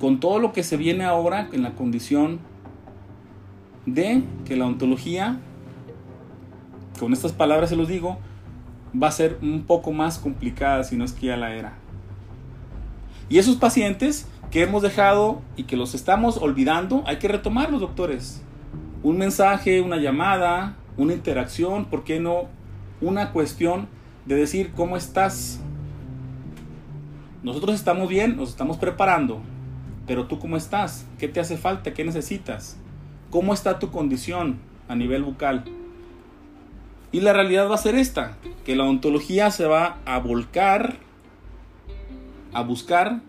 con 0.00 0.20
todo 0.20 0.38
lo 0.38 0.52
que 0.52 0.62
se 0.62 0.76
viene 0.76 1.04
ahora 1.04 1.48
en 1.52 1.62
la 1.62 1.74
condición 1.74 2.40
de 3.84 4.22
que 4.44 4.56
la 4.56 4.66
ontología, 4.66 5.38
con 6.98 7.12
estas 7.12 7.32
palabras 7.32 7.70
se 7.70 7.76
los 7.76 7.88
digo, 7.88 8.18
va 9.00 9.08
a 9.08 9.12
ser 9.12 9.38
un 9.42 9.64
poco 9.64 9.92
más 9.92 10.18
complicada 10.18 10.84
si 10.84 10.96
no 10.96 11.04
es 11.04 11.12
que 11.12 11.26
ya 11.26 11.36
la 11.36 11.54
era. 11.54 11.74
Y 13.30 13.38
esos 13.38 13.56
pacientes 13.56 14.26
que 14.50 14.62
hemos 14.62 14.82
dejado 14.82 15.40
y 15.56 15.62
que 15.62 15.76
los 15.76 15.94
estamos 15.94 16.36
olvidando, 16.36 17.02
hay 17.06 17.18
que 17.18 17.28
retomarlos, 17.28 17.80
doctores. 17.80 18.42
Un 19.02 19.16
mensaje, 19.16 19.80
una 19.80 19.96
llamada, 19.96 20.76
una 20.98 21.14
interacción, 21.14 21.86
¿por 21.86 22.04
qué 22.04 22.20
no 22.20 22.48
una 23.00 23.32
cuestión 23.32 23.88
de 24.26 24.36
decir 24.36 24.72
cómo 24.76 24.96
estás. 24.96 25.60
Nosotros 27.42 27.74
estamos 27.74 28.08
bien, 28.08 28.36
nos 28.36 28.50
estamos 28.50 28.76
preparando, 28.76 29.40
pero 30.06 30.26
tú 30.26 30.38
cómo 30.38 30.56
estás, 30.56 31.06
qué 31.18 31.28
te 31.28 31.40
hace 31.40 31.56
falta, 31.56 31.94
qué 31.94 32.04
necesitas, 32.04 32.76
cómo 33.30 33.54
está 33.54 33.78
tu 33.78 33.90
condición 33.90 34.58
a 34.88 34.94
nivel 34.94 35.22
bucal. 35.22 35.64
Y 37.12 37.20
la 37.20 37.32
realidad 37.32 37.68
va 37.68 37.74
a 37.74 37.78
ser 37.78 37.94
esta, 37.94 38.36
que 38.64 38.76
la 38.76 38.84
ontología 38.84 39.50
se 39.50 39.66
va 39.66 39.98
a 40.04 40.18
volcar 40.18 40.98
a 42.52 42.62
buscar 42.62 43.20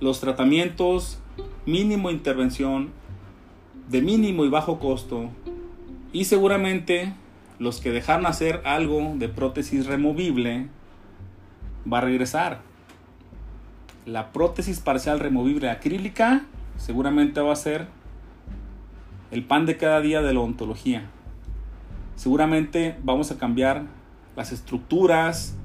los 0.00 0.20
tratamientos 0.20 1.18
mínimo 1.66 2.10
intervención, 2.10 2.90
de 3.88 4.02
mínimo 4.02 4.44
y 4.44 4.48
bajo 4.48 4.78
costo, 4.78 5.30
y 6.12 6.24
seguramente 6.24 7.12
los 7.58 7.80
que 7.80 7.90
dejaron 7.90 8.26
hacer 8.26 8.62
algo 8.64 9.14
de 9.16 9.28
prótesis 9.28 9.86
removible, 9.86 10.68
va 11.90 11.98
a 11.98 12.02
regresar. 12.02 12.60
La 14.06 14.32
prótesis 14.32 14.80
parcial 14.80 15.20
removible 15.20 15.68
acrílica 15.68 16.46
seguramente 16.76 17.40
va 17.40 17.52
a 17.52 17.56
ser 17.56 17.88
el 19.30 19.44
pan 19.44 19.66
de 19.66 19.76
cada 19.76 20.00
día 20.00 20.22
de 20.22 20.32
la 20.32 20.40
ontología. 20.40 21.10
Seguramente 22.16 22.96
vamos 23.02 23.30
a 23.30 23.38
cambiar 23.38 23.84
las 24.36 24.52
estructuras 24.52 25.56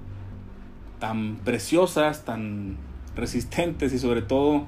tan 1.03 1.35
preciosas, 1.43 2.23
tan 2.23 2.77
resistentes 3.13 3.91
y 3.91 3.99
sobre 3.99 4.21
todo 4.21 4.67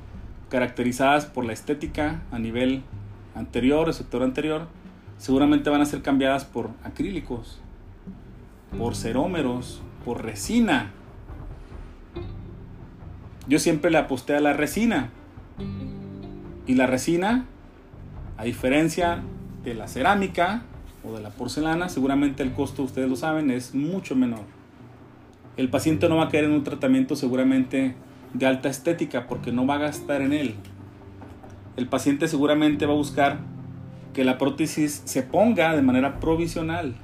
caracterizadas 0.49 1.25
por 1.27 1.45
la 1.45 1.53
estética 1.53 2.23
a 2.29 2.39
nivel 2.39 2.83
anterior, 3.35 3.87
el 3.87 3.93
sector 3.93 4.21
anterior, 4.21 4.67
seguramente 5.17 5.69
van 5.69 5.79
a 5.79 5.85
ser 5.85 6.01
cambiadas 6.01 6.43
por 6.43 6.71
acrílicos, 6.83 7.61
por 8.77 8.97
cerómeros, 8.97 9.81
por 10.03 10.25
resina. 10.25 10.91
Yo 13.47 13.57
siempre 13.57 13.89
le 13.89 13.97
aposté 13.97 14.35
a 14.35 14.41
la 14.41 14.51
resina. 14.51 15.11
Y 16.67 16.75
la 16.75 16.85
resina, 16.85 17.45
a 18.35 18.43
diferencia 18.43 19.23
de 19.63 19.73
la 19.73 19.87
cerámica 19.87 20.63
o 21.01 21.15
de 21.15 21.21
la 21.21 21.29
porcelana, 21.29 21.87
seguramente 21.87 22.43
el 22.43 22.51
costo, 22.51 22.83
ustedes 22.83 23.09
lo 23.09 23.15
saben, 23.15 23.51
es 23.51 23.73
mucho 23.73 24.17
menor. 24.17 24.54
El 25.57 25.69
paciente 25.69 26.09
no 26.09 26.17
va 26.17 26.25
a 26.25 26.29
caer 26.29 26.43
en 26.43 26.51
un 26.51 26.63
tratamiento 26.63 27.15
seguramente 27.15 27.95
de 28.33 28.45
alta 28.45 28.67
estética 28.67 29.25
porque 29.27 29.53
no 29.53 29.65
va 29.65 29.75
a 29.75 29.79
gastar 29.79 30.21
en 30.21 30.33
él. 30.33 30.55
El 31.77 31.87
paciente 31.87 32.27
seguramente 32.27 32.85
va 32.85 32.93
a 32.93 32.97
buscar 32.97 33.39
que 34.13 34.25
la 34.25 34.37
prótesis 34.37 35.01
se 35.05 35.23
ponga 35.23 35.75
de 35.75 35.81
manera 35.81 36.19
provisional. 36.19 36.95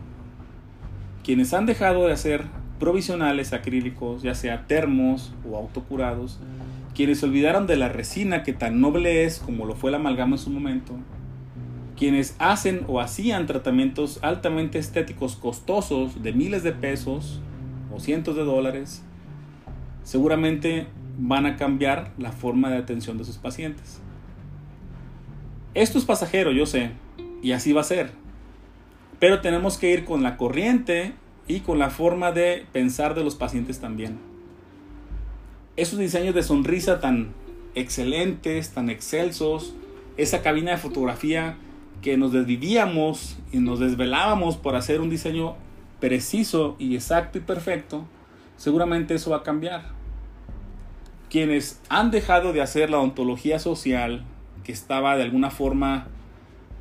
Quienes 1.24 1.53
han 1.53 1.65
dejado 1.65 2.08
de 2.08 2.13
hacer 2.13 2.43
provisionales 2.79 3.53
acrílicos, 3.53 4.22
ya 4.22 4.36
sea 4.36 4.67
termos 4.67 5.34
o 5.50 5.55
autocurados, 5.55 6.39
quienes 6.93 7.20
se 7.20 7.27
olvidaron 7.27 7.67
de 7.67 7.77
la 7.77 7.88
resina 7.88 8.43
que 8.43 8.53
tan 8.53 8.81
noble 8.81 9.24
es 9.24 9.39
como 9.39 9.65
lo 9.65 9.75
fue 9.75 9.91
la 9.91 9.98
amalgama 9.98 10.36
en 10.36 10.41
su 10.41 10.50
momento, 10.50 10.93
quienes 11.98 12.36
hacen 12.39 12.84
o 12.88 13.00
hacían 13.00 13.46
tratamientos 13.46 14.20
altamente 14.22 14.79
estéticos 14.79 15.36
costosos 15.36 16.22
de 16.22 16.34
miles 16.34 16.63
de 16.63 16.72
pesos 16.74 17.41
o 17.93 18.00
cientos 18.00 18.36
de 18.36 18.43
dólares, 18.43 19.03
seguramente 20.03 20.88
van 21.17 21.45
a 21.45 21.57
cambiar 21.57 22.12
la 22.17 22.31
forma 22.31 22.69
de 22.69 22.77
atención 22.77 23.17
de 23.17 23.25
sus 23.25 23.38
pacientes. 23.38 24.00
Esto 25.74 25.98
es 25.98 26.05
pasajero, 26.05 26.51
yo 26.51 26.65
sé, 26.65 26.91
y 27.41 27.51
así 27.51 27.74
va 27.74 27.81
a 27.81 27.86
ser. 27.86 28.12
Pero 29.19 29.41
tenemos 29.41 29.77
que 29.77 29.91
ir 29.91 30.03
con 30.03 30.24
la 30.24 30.36
corriente 30.38 31.13
y 31.48 31.62
con 31.62 31.79
la 31.79 31.89
forma 31.89 32.31
de 32.31 32.65
pensar 32.71 33.15
de 33.15 33.24
los 33.24 33.36
pacientes 33.36 33.79
también. 33.79 34.19
Esos 35.77 36.00
diseños 36.00 36.36
de 36.36 36.43
sonrisa 36.43 37.00
tan 37.00 37.29
excelentes, 37.75 38.71
tan 38.71 38.89
excelsos, 38.89 39.75
esa 40.17 40.41
cabina 40.41 40.71
de 40.71 40.77
fotografía 40.77 41.57
que 42.01 42.17
nos 42.17 42.31
desvivíamos 42.31 43.38
y 43.51 43.60
nos 43.60 43.79
desvelábamos 43.79 44.57
por 44.57 44.75
hacer 44.75 45.01
un 45.01 45.10
diseño 45.10 45.55
preciso 46.01 46.75
y 46.79 46.96
exacto 46.96 47.38
y 47.38 47.41
perfecto, 47.41 48.05
seguramente 48.58 49.13
eso 49.13 49.31
va 49.31 49.38
a 49.38 49.43
cambiar. 49.43 49.84
Quienes 51.29 51.79
han 51.88 52.12
dejado 52.12 52.51
de 52.51 52.62
hacer 52.62 52.89
la 52.89 53.00
ontología 53.00 53.60
social, 53.60 54.25
que 54.65 54.74
estaba 54.74 55.15
de 55.15 55.24
alguna 55.24 55.50
forma 55.50 56.08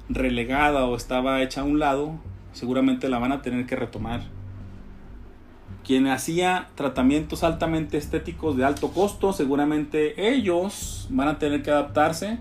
relegada 0.09 0.87
o 0.87 0.97
estaba 0.97 1.41
hecha 1.41 1.61
a 1.61 1.65
un 1.65 1.79
lado, 1.79 2.19
seguramente 2.53 3.09
la 3.09 3.21
van 3.21 3.31
a 3.31 3.43
tener 3.43 3.67
que 3.67 3.77
retomar. 3.77 4.23
Quien 5.85 6.09
hacía 6.09 6.69
tratamientos 6.75 7.45
altamente 7.45 7.97
estéticos 7.97 8.57
de 8.57 8.65
alto 8.65 8.91
costo, 8.91 9.33
seguramente 9.33 10.35
ellos 10.35 11.07
van 11.11 11.29
a 11.29 11.39
tener 11.39 11.63
que 11.63 11.71
adaptarse 11.71 12.39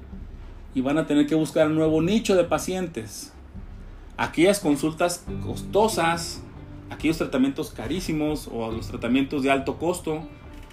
y 0.74 0.82
van 0.82 0.98
a 0.98 1.06
tener 1.06 1.28
que 1.28 1.36
buscar 1.36 1.68
un 1.68 1.76
nuevo 1.76 2.02
nicho 2.02 2.36
de 2.36 2.44
pacientes. 2.44 3.34
Aquellas 4.18 4.60
consultas 4.60 5.26
costosas, 5.46 6.44
aquellos 6.90 7.18
tratamientos 7.18 7.72
carísimos 7.72 8.50
o 8.52 8.72
los 8.72 8.88
tratamientos 8.88 9.44
de 9.44 9.52
alto 9.52 9.78
costo, 9.78 10.24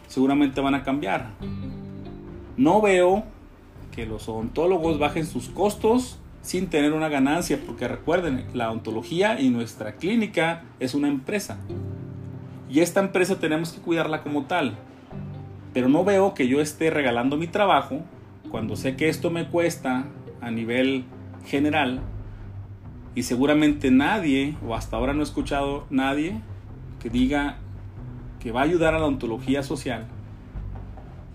seguramente 0.07 0.61
van 0.61 0.75
a 0.75 0.83
cambiar. 0.83 1.31
No 2.57 2.81
veo 2.81 3.25
que 3.93 4.07
los 4.07 4.29
odontólogos 4.29 4.99
bajen 4.99 5.27
sus 5.27 5.49
costos 5.49 6.19
sin 6.43 6.69
tener 6.69 6.93
una 6.93 7.09
ganancia, 7.09 7.59
porque 7.67 7.89
recuerden, 7.89 8.45
la 8.55 8.71
ontología 8.71 9.41
y 9.41 9.51
nuestra 9.51 9.97
clínica 9.97 10.63
es 10.79 10.95
una 10.95 11.09
empresa. 11.09 11.59
Y 12.71 12.81
esta 12.81 13.01
empresa 13.01 13.39
tenemos 13.39 13.73
que 13.73 13.81
cuidarla 13.81 14.23
como 14.23 14.45
tal. 14.45 14.77
Pero 15.73 15.89
no 15.89 16.05
veo 16.05 16.35
que 16.35 16.49
yo 16.49 16.61
esté 16.61 16.91
regalando 16.91 17.37
mi 17.37 17.49
trabajo 17.49 18.01
cuando 18.51 18.77
sé 18.77 18.97
que 18.97 19.09
esto 19.09 19.31
me 19.31 19.49
cuesta 19.49 20.07
a 20.41 20.51
nivel 20.51 21.05
general 21.47 22.01
y 23.17 23.25
seguramente 23.25 23.91
nadie, 23.91 24.55
o 24.65 24.77
hasta 24.77 24.97
ahora 24.97 25.15
no 25.15 25.21
he 25.21 25.25
escuchado 25.25 25.87
nadie, 25.91 26.41
que 27.01 27.11
diga 27.11 27.57
que 28.39 28.53
va 28.53 28.61
a 28.61 28.65
ayudar 28.65 28.95
a 28.95 29.01
la 29.01 29.07
ontología 29.07 29.65
social 29.65 30.07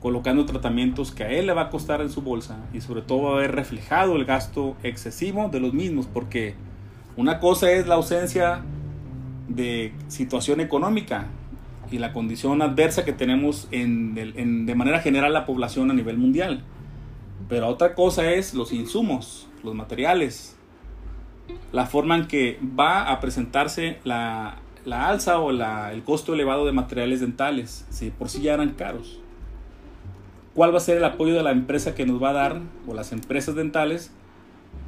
colocando 0.02 0.46
tratamientos 0.46 1.12
que 1.12 1.24
a 1.24 1.30
él 1.30 1.46
le 1.46 1.54
va 1.54 1.64
a 1.64 1.70
costar 1.70 2.02
en 2.02 2.10
su 2.10 2.22
bolsa 2.22 2.58
y 2.74 2.82
sobre 2.82 3.04
todo 3.04 3.24
va 3.24 3.32
a 3.32 3.34
haber 3.34 3.52
reflejado 3.52 4.16
el 4.16 4.26
gasto 4.26 4.76
excesivo 4.82 5.50
de 5.50 5.60
los 5.60 5.74
mismos 5.74 6.08
porque 6.08 6.56
una 7.18 7.40
cosa 7.40 7.72
es 7.72 7.88
la 7.88 7.96
ausencia 7.96 8.64
de 9.48 9.94
situación 10.08 10.60
económica 10.60 11.28
y 11.92 12.00
la 12.00 12.14
condición 12.14 12.62
adversa 12.62 13.06
que 13.06 13.14
tenemos 13.14 13.68
en, 13.72 14.16
de 14.66 14.76
manera 14.76 15.02
general 15.02 15.34
la 15.34 15.46
población 15.46 15.92
a 15.92 15.94
nivel 15.94 16.18
mundial. 16.18 16.64
Pero 17.50 17.68
otra 17.68 17.96
cosa 17.96 18.32
es 18.32 18.54
los 18.54 18.72
insumos, 18.72 19.50
los 19.62 19.76
materiales, 19.76 20.58
la 21.72 21.86
forma 21.86 22.18
en 22.18 22.28
que 22.28 22.60
va 22.78 23.12
a 23.12 23.20
presentarse 23.20 24.00
la, 24.04 24.58
la 24.86 25.08
alza 25.08 25.40
o 25.40 25.52
la, 25.52 25.94
el 25.94 26.04
costo 26.04 26.34
elevado 26.34 26.66
de 26.66 26.72
materiales 26.72 27.22
dentales, 27.22 27.86
si 27.90 28.10
por 28.10 28.30
sí 28.30 28.42
ya 28.42 28.54
eran 28.54 28.72
caros. 28.72 29.20
¿Cuál 30.54 30.74
va 30.74 30.78
a 30.78 30.82
ser 30.82 30.98
el 30.98 31.06
apoyo 31.06 31.34
de 31.34 31.44
la 31.44 31.52
empresa 31.52 31.96
que 31.96 32.06
nos 32.06 32.22
va 32.22 32.32
a 32.32 32.34
dar, 32.34 32.62
o 32.88 32.94
las 32.94 33.14
empresas 33.14 33.56
dentales, 33.56 34.12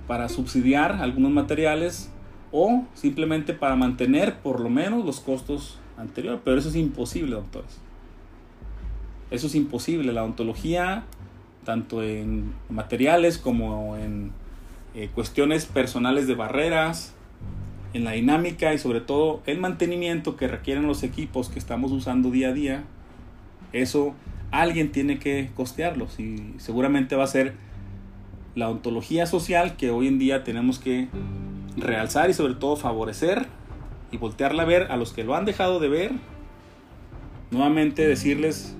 para 0.07 0.27
subsidiar 0.27 0.93
algunos 0.93 1.31
materiales 1.31 2.11
o 2.51 2.83
simplemente 2.93 3.53
para 3.53 3.75
mantener 3.75 4.39
por 4.39 4.59
lo 4.59 4.69
menos 4.69 5.05
los 5.05 5.21
costos 5.21 5.79
anteriores? 5.97 6.41
Pero 6.43 6.57
eso 6.57 6.67
es 6.69 6.75
imposible, 6.75 7.35
doctores. 7.35 7.79
Eso 9.31 9.47
es 9.47 9.55
imposible. 9.55 10.11
La 10.11 10.23
odontología, 10.23 11.05
tanto 11.63 12.03
en 12.03 12.53
materiales 12.69 13.37
como 13.37 13.95
en 13.95 14.33
eh, 14.95 15.09
cuestiones 15.13 15.65
personales 15.65 16.27
de 16.27 16.35
barreras, 16.35 17.13
en 17.93 18.03
la 18.03 18.11
dinámica 18.11 18.73
y 18.73 18.77
sobre 18.77 19.01
todo 19.01 19.41
el 19.45 19.59
mantenimiento 19.59 20.35
que 20.35 20.47
requieren 20.47 20.87
los 20.87 21.03
equipos 21.03 21.49
que 21.49 21.59
estamos 21.59 21.91
usando 21.91 22.31
día 22.31 22.49
a 22.49 22.53
día, 22.53 22.83
eso 23.71 24.15
alguien 24.51 24.91
tiene 24.91 25.19
que 25.19 25.49
costearlos 25.55 26.19
y 26.19 26.53
seguramente 26.57 27.15
va 27.15 27.23
a 27.23 27.27
ser 27.27 27.53
la 28.55 28.69
ontología 28.69 29.25
social 29.25 29.77
que 29.77 29.91
hoy 29.91 30.07
en 30.07 30.19
día 30.19 30.43
tenemos 30.43 30.79
que 30.79 31.07
realzar 31.77 32.29
y 32.29 32.33
sobre 32.33 32.55
todo 32.55 32.75
favorecer 32.75 33.47
y 34.11 34.17
voltearla 34.17 34.63
a 34.63 34.65
ver 34.65 34.91
a 34.91 34.97
los 34.97 35.11
que 35.11 35.23
lo 35.23 35.35
han 35.35 35.45
dejado 35.45 35.79
de 35.79 35.89
ver. 35.89 36.11
Nuevamente 37.49 38.07
decirles 38.07 38.75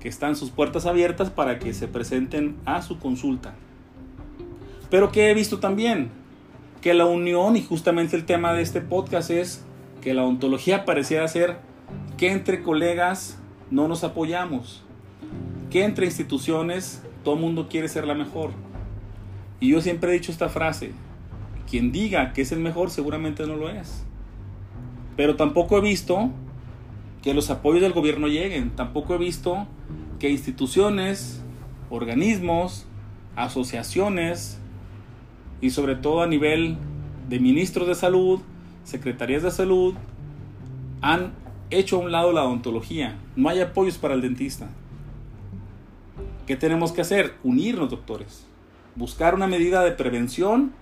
que 0.00 0.08
están 0.08 0.36
sus 0.36 0.50
puertas 0.50 0.86
abiertas 0.86 1.30
para 1.30 1.58
que 1.58 1.74
se 1.74 1.86
presenten 1.86 2.56
a 2.64 2.82
su 2.82 2.98
consulta. 2.98 3.54
Pero 4.92 5.10
que 5.10 5.30
he 5.30 5.34
visto 5.34 5.58
también 5.58 6.10
que 6.82 6.92
la 6.92 7.06
unión 7.06 7.56
y 7.56 7.62
justamente 7.62 8.14
el 8.14 8.26
tema 8.26 8.52
de 8.52 8.60
este 8.60 8.82
podcast 8.82 9.30
es 9.30 9.64
que 10.02 10.12
la 10.12 10.22
ontología 10.22 10.84
pareciera 10.84 11.26
ser 11.28 11.56
que 12.18 12.30
entre 12.30 12.62
colegas 12.62 13.40
no 13.70 13.88
nos 13.88 14.04
apoyamos, 14.04 14.84
que 15.70 15.84
entre 15.84 16.04
instituciones 16.04 17.02
todo 17.24 17.36
mundo 17.36 17.68
quiere 17.70 17.88
ser 17.88 18.06
la 18.06 18.12
mejor. 18.12 18.50
Y 19.60 19.70
yo 19.70 19.80
siempre 19.80 20.10
he 20.10 20.12
dicho 20.12 20.30
esta 20.30 20.50
frase, 20.50 20.92
quien 21.70 21.90
diga 21.90 22.34
que 22.34 22.42
es 22.42 22.52
el 22.52 22.60
mejor 22.60 22.90
seguramente 22.90 23.46
no 23.46 23.56
lo 23.56 23.70
es. 23.70 24.04
Pero 25.16 25.36
tampoco 25.36 25.78
he 25.78 25.80
visto 25.80 26.28
que 27.22 27.32
los 27.32 27.48
apoyos 27.48 27.80
del 27.80 27.94
gobierno 27.94 28.28
lleguen, 28.28 28.68
tampoco 28.76 29.14
he 29.14 29.18
visto 29.18 29.66
que 30.18 30.28
instituciones, 30.28 31.40
organismos, 31.88 32.84
asociaciones, 33.36 34.58
y 35.62 35.70
sobre 35.70 35.94
todo 35.94 36.20
a 36.20 36.26
nivel 36.26 36.76
de 37.30 37.38
ministros 37.38 37.88
de 37.88 37.94
salud, 37.94 38.40
secretarías 38.84 39.44
de 39.44 39.50
salud, 39.50 39.94
han 41.00 41.32
hecho 41.70 41.96
a 41.96 42.00
un 42.00 42.12
lado 42.12 42.32
la 42.32 42.44
odontología. 42.44 43.16
No 43.36 43.48
hay 43.48 43.60
apoyos 43.60 43.96
para 43.96 44.12
el 44.12 44.20
dentista. 44.20 44.68
¿Qué 46.46 46.56
tenemos 46.56 46.92
que 46.92 47.00
hacer? 47.00 47.36
Unirnos, 47.44 47.88
doctores. 47.88 48.44
Buscar 48.96 49.34
una 49.34 49.46
medida 49.46 49.82
de 49.84 49.92
prevención 49.92 50.72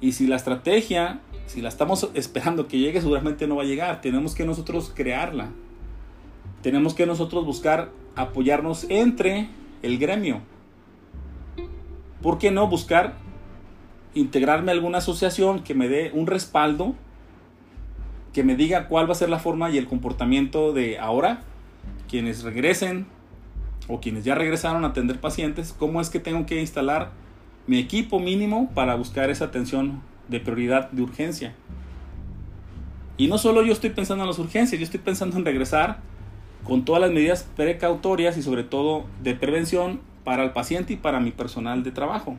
y 0.00 0.12
si 0.12 0.26
la 0.28 0.36
estrategia, 0.36 1.20
si 1.46 1.60
la 1.60 1.68
estamos 1.68 2.08
esperando 2.14 2.68
que 2.68 2.78
llegue, 2.78 3.00
seguramente 3.00 3.48
no 3.48 3.56
va 3.56 3.64
a 3.64 3.66
llegar. 3.66 4.00
Tenemos 4.00 4.36
que 4.36 4.46
nosotros 4.46 4.92
crearla. 4.94 5.50
Tenemos 6.62 6.94
que 6.94 7.06
nosotros 7.06 7.44
buscar 7.44 7.90
apoyarnos 8.14 8.86
entre 8.88 9.48
el 9.82 9.98
gremio. 9.98 10.42
¿Por 12.22 12.38
qué 12.38 12.52
no 12.52 12.68
buscar 12.68 13.16
integrarme 14.14 14.72
a 14.72 14.74
alguna 14.74 14.98
asociación 14.98 15.62
que 15.62 15.74
me 15.74 15.88
dé 15.88 16.10
un 16.14 16.26
respaldo, 16.26 16.94
que 18.32 18.44
me 18.44 18.56
diga 18.56 18.88
cuál 18.88 19.08
va 19.08 19.12
a 19.12 19.16
ser 19.16 19.28
la 19.28 19.38
forma 19.38 19.70
y 19.70 19.78
el 19.78 19.86
comportamiento 19.86 20.72
de 20.72 20.98
ahora, 20.98 21.42
quienes 22.08 22.42
regresen 22.42 23.06
o 23.88 24.00
quienes 24.00 24.24
ya 24.24 24.34
regresaron 24.34 24.84
a 24.84 24.88
atender 24.88 25.20
pacientes, 25.20 25.74
cómo 25.76 26.00
es 26.00 26.10
que 26.10 26.20
tengo 26.20 26.46
que 26.46 26.60
instalar 26.60 27.10
mi 27.66 27.78
equipo 27.78 28.20
mínimo 28.20 28.70
para 28.74 28.94
buscar 28.94 29.30
esa 29.30 29.46
atención 29.46 30.02
de 30.28 30.40
prioridad 30.40 30.90
de 30.90 31.02
urgencia. 31.02 31.54
Y 33.16 33.28
no 33.28 33.36
solo 33.36 33.62
yo 33.62 33.72
estoy 33.72 33.90
pensando 33.90 34.24
en 34.24 34.28
las 34.28 34.38
urgencias, 34.38 34.78
yo 34.78 34.84
estoy 34.84 35.00
pensando 35.00 35.36
en 35.36 35.44
regresar 35.44 35.98
con 36.64 36.84
todas 36.84 37.02
las 37.02 37.10
medidas 37.10 37.48
precautorias 37.56 38.36
y 38.36 38.42
sobre 38.42 38.64
todo 38.64 39.04
de 39.22 39.34
prevención 39.34 40.00
para 40.24 40.44
el 40.44 40.52
paciente 40.52 40.94
y 40.94 40.96
para 40.96 41.20
mi 41.20 41.30
personal 41.30 41.82
de 41.82 41.90
trabajo. 41.90 42.36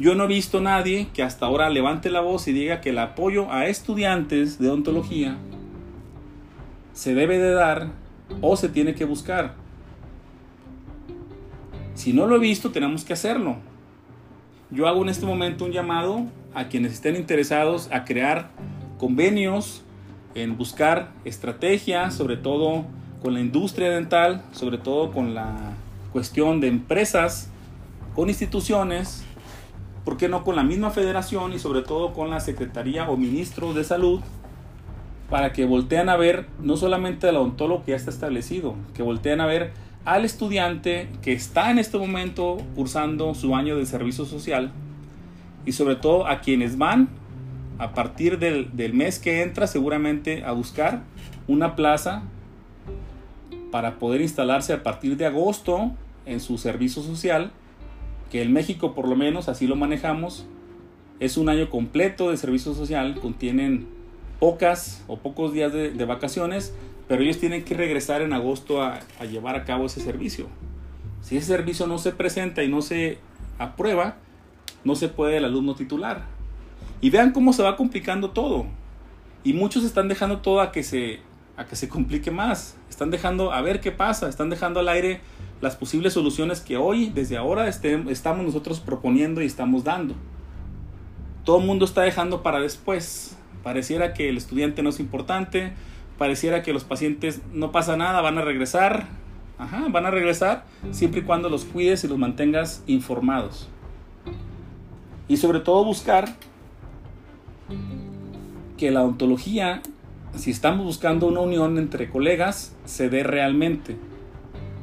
Yo 0.00 0.14
no 0.14 0.24
he 0.24 0.28
visto 0.28 0.62
nadie 0.62 1.08
que 1.12 1.22
hasta 1.22 1.44
ahora 1.44 1.68
levante 1.68 2.08
la 2.08 2.22
voz 2.22 2.48
y 2.48 2.52
diga 2.52 2.80
que 2.80 2.88
el 2.88 2.98
apoyo 2.98 3.52
a 3.52 3.66
estudiantes 3.66 4.58
de 4.58 4.68
odontología 4.68 5.36
se 6.94 7.12
debe 7.14 7.38
de 7.38 7.50
dar 7.50 7.88
o 8.40 8.56
se 8.56 8.70
tiene 8.70 8.94
que 8.94 9.04
buscar. 9.04 9.52
Si 11.92 12.14
no 12.14 12.26
lo 12.26 12.36
he 12.36 12.38
visto, 12.38 12.70
tenemos 12.70 13.04
que 13.04 13.12
hacerlo. 13.12 13.56
Yo 14.70 14.88
hago 14.88 15.02
en 15.02 15.10
este 15.10 15.26
momento 15.26 15.66
un 15.66 15.72
llamado 15.72 16.24
a 16.54 16.68
quienes 16.68 16.94
estén 16.94 17.14
interesados 17.14 17.90
a 17.92 18.06
crear 18.06 18.48
convenios, 18.96 19.82
en 20.34 20.56
buscar 20.56 21.12
estrategias, 21.26 22.14
sobre 22.14 22.38
todo 22.38 22.86
con 23.20 23.34
la 23.34 23.40
industria 23.40 23.90
dental, 23.90 24.42
sobre 24.52 24.78
todo 24.78 25.12
con 25.12 25.34
la 25.34 25.74
cuestión 26.10 26.62
de 26.62 26.68
empresas, 26.68 27.50
con 28.14 28.30
instituciones 28.30 29.26
¿por 30.10 30.16
qué 30.16 30.28
no 30.28 30.42
con 30.42 30.56
la 30.56 30.64
misma 30.64 30.90
federación 30.90 31.52
y 31.52 31.60
sobre 31.60 31.82
todo 31.82 32.12
con 32.12 32.30
la 32.30 32.40
Secretaría 32.40 33.08
o 33.08 33.16
Ministro 33.16 33.74
de 33.74 33.84
Salud? 33.84 34.18
Para 35.28 35.52
que 35.52 35.66
voltean 35.66 36.08
a 36.08 36.16
ver 36.16 36.46
no 36.60 36.76
solamente 36.76 37.28
al 37.28 37.36
odontólogo 37.36 37.84
que 37.84 37.92
ya 37.92 37.96
está 37.96 38.10
establecido, 38.10 38.74
que 38.92 39.04
voltean 39.04 39.40
a 39.40 39.46
ver 39.46 39.70
al 40.04 40.24
estudiante 40.24 41.08
que 41.22 41.32
está 41.32 41.70
en 41.70 41.78
este 41.78 41.96
momento 41.96 42.56
cursando 42.74 43.36
su 43.36 43.54
año 43.54 43.76
de 43.76 43.86
servicio 43.86 44.24
social 44.24 44.72
y 45.64 45.70
sobre 45.70 45.94
todo 45.94 46.26
a 46.26 46.40
quienes 46.40 46.76
van 46.76 47.08
a 47.78 47.94
partir 47.94 48.40
del, 48.40 48.76
del 48.76 48.94
mes 48.94 49.20
que 49.20 49.42
entra 49.42 49.68
seguramente 49.68 50.42
a 50.44 50.50
buscar 50.50 51.04
una 51.46 51.76
plaza 51.76 52.24
para 53.70 54.00
poder 54.00 54.22
instalarse 54.22 54.72
a 54.72 54.82
partir 54.82 55.16
de 55.16 55.26
agosto 55.26 55.92
en 56.26 56.40
su 56.40 56.58
servicio 56.58 57.00
social 57.00 57.52
que 58.30 58.42
en 58.42 58.52
México 58.52 58.94
por 58.94 59.08
lo 59.08 59.16
menos 59.16 59.48
así 59.48 59.66
lo 59.66 59.76
manejamos, 59.76 60.46
es 61.18 61.36
un 61.36 61.48
año 61.48 61.68
completo 61.68 62.30
de 62.30 62.36
servicio 62.36 62.72
social, 62.74 63.16
contienen 63.20 63.86
pocas 64.38 65.04
o 65.06 65.18
pocos 65.18 65.52
días 65.52 65.72
de, 65.72 66.04
vacaciones, 66.06 66.74
pero 67.08 67.22
ellos 67.22 67.38
tienen 67.38 67.64
que 67.64 67.74
regresar 67.74 68.22
en 68.22 68.32
agosto 68.32 68.82
a, 68.82 69.00
a, 69.18 69.24
llevar 69.26 69.54
a 69.54 69.64
cabo 69.64 69.86
ese 69.86 70.00
servicio. 70.00 70.46
Si 71.20 71.36
ese 71.36 71.48
servicio 71.48 71.86
no 71.86 71.98
se 71.98 72.12
presenta 72.12 72.62
y 72.62 72.68
no 72.68 72.80
se 72.80 73.18
aprueba, 73.58 74.16
no 74.84 74.94
se 74.94 75.08
puede 75.08 75.36
el 75.36 75.44
alumno 75.44 75.74
titular. 75.74 76.24
Y 77.02 77.10
vean 77.10 77.32
cómo 77.32 77.52
se 77.52 77.62
va 77.62 77.76
complicando 77.76 78.30
todo. 78.30 78.66
Y 79.44 79.52
muchos 79.52 79.84
están 79.84 80.08
dejando 80.08 80.38
todo 80.38 80.62
a 80.62 80.72
que 80.72 80.82
se, 80.82 81.20
a 81.56 81.66
que 81.66 81.76
se 81.76 81.88
complique 81.88 82.30
más. 82.30 82.76
Están 82.88 83.10
dejando 83.10 83.52
a 83.52 83.60
ver 83.60 83.80
qué 83.80 83.92
pasa, 83.92 84.28
están 84.28 84.48
dejando 84.48 84.80
al 84.80 84.88
aire 84.88 85.20
las 85.60 85.76
posibles 85.76 86.14
soluciones 86.14 86.60
que 86.60 86.76
hoy, 86.76 87.10
desde 87.10 87.36
ahora, 87.36 87.68
estamos 87.68 88.44
nosotros 88.44 88.80
proponiendo 88.80 89.42
y 89.42 89.46
estamos 89.46 89.84
dando. 89.84 90.14
Todo 91.44 91.58
el 91.58 91.66
mundo 91.66 91.84
está 91.84 92.02
dejando 92.02 92.42
para 92.42 92.60
después. 92.60 93.36
Pareciera 93.62 94.14
que 94.14 94.30
el 94.30 94.38
estudiante 94.38 94.82
no 94.82 94.88
es 94.88 95.00
importante, 95.00 95.72
pareciera 96.16 96.62
que 96.62 96.72
los 96.72 96.84
pacientes 96.84 97.42
no 97.52 97.72
pasa 97.72 97.96
nada, 97.96 98.22
van 98.22 98.38
a 98.38 98.42
regresar. 98.42 99.06
Ajá, 99.58 99.86
van 99.90 100.06
a 100.06 100.10
regresar 100.10 100.64
siempre 100.90 101.20
y 101.20 101.24
cuando 101.24 101.50
los 101.50 101.66
cuides 101.66 102.02
y 102.04 102.08
los 102.08 102.16
mantengas 102.16 102.82
informados. 102.86 103.68
Y 105.28 105.36
sobre 105.36 105.60
todo 105.60 105.84
buscar 105.84 106.36
que 108.78 108.90
la 108.90 109.02
ontología, 109.02 109.82
si 110.34 110.50
estamos 110.50 110.86
buscando 110.86 111.26
una 111.26 111.40
unión 111.40 111.76
entre 111.76 112.08
colegas, 112.08 112.74
se 112.86 113.10
dé 113.10 113.22
realmente 113.22 113.98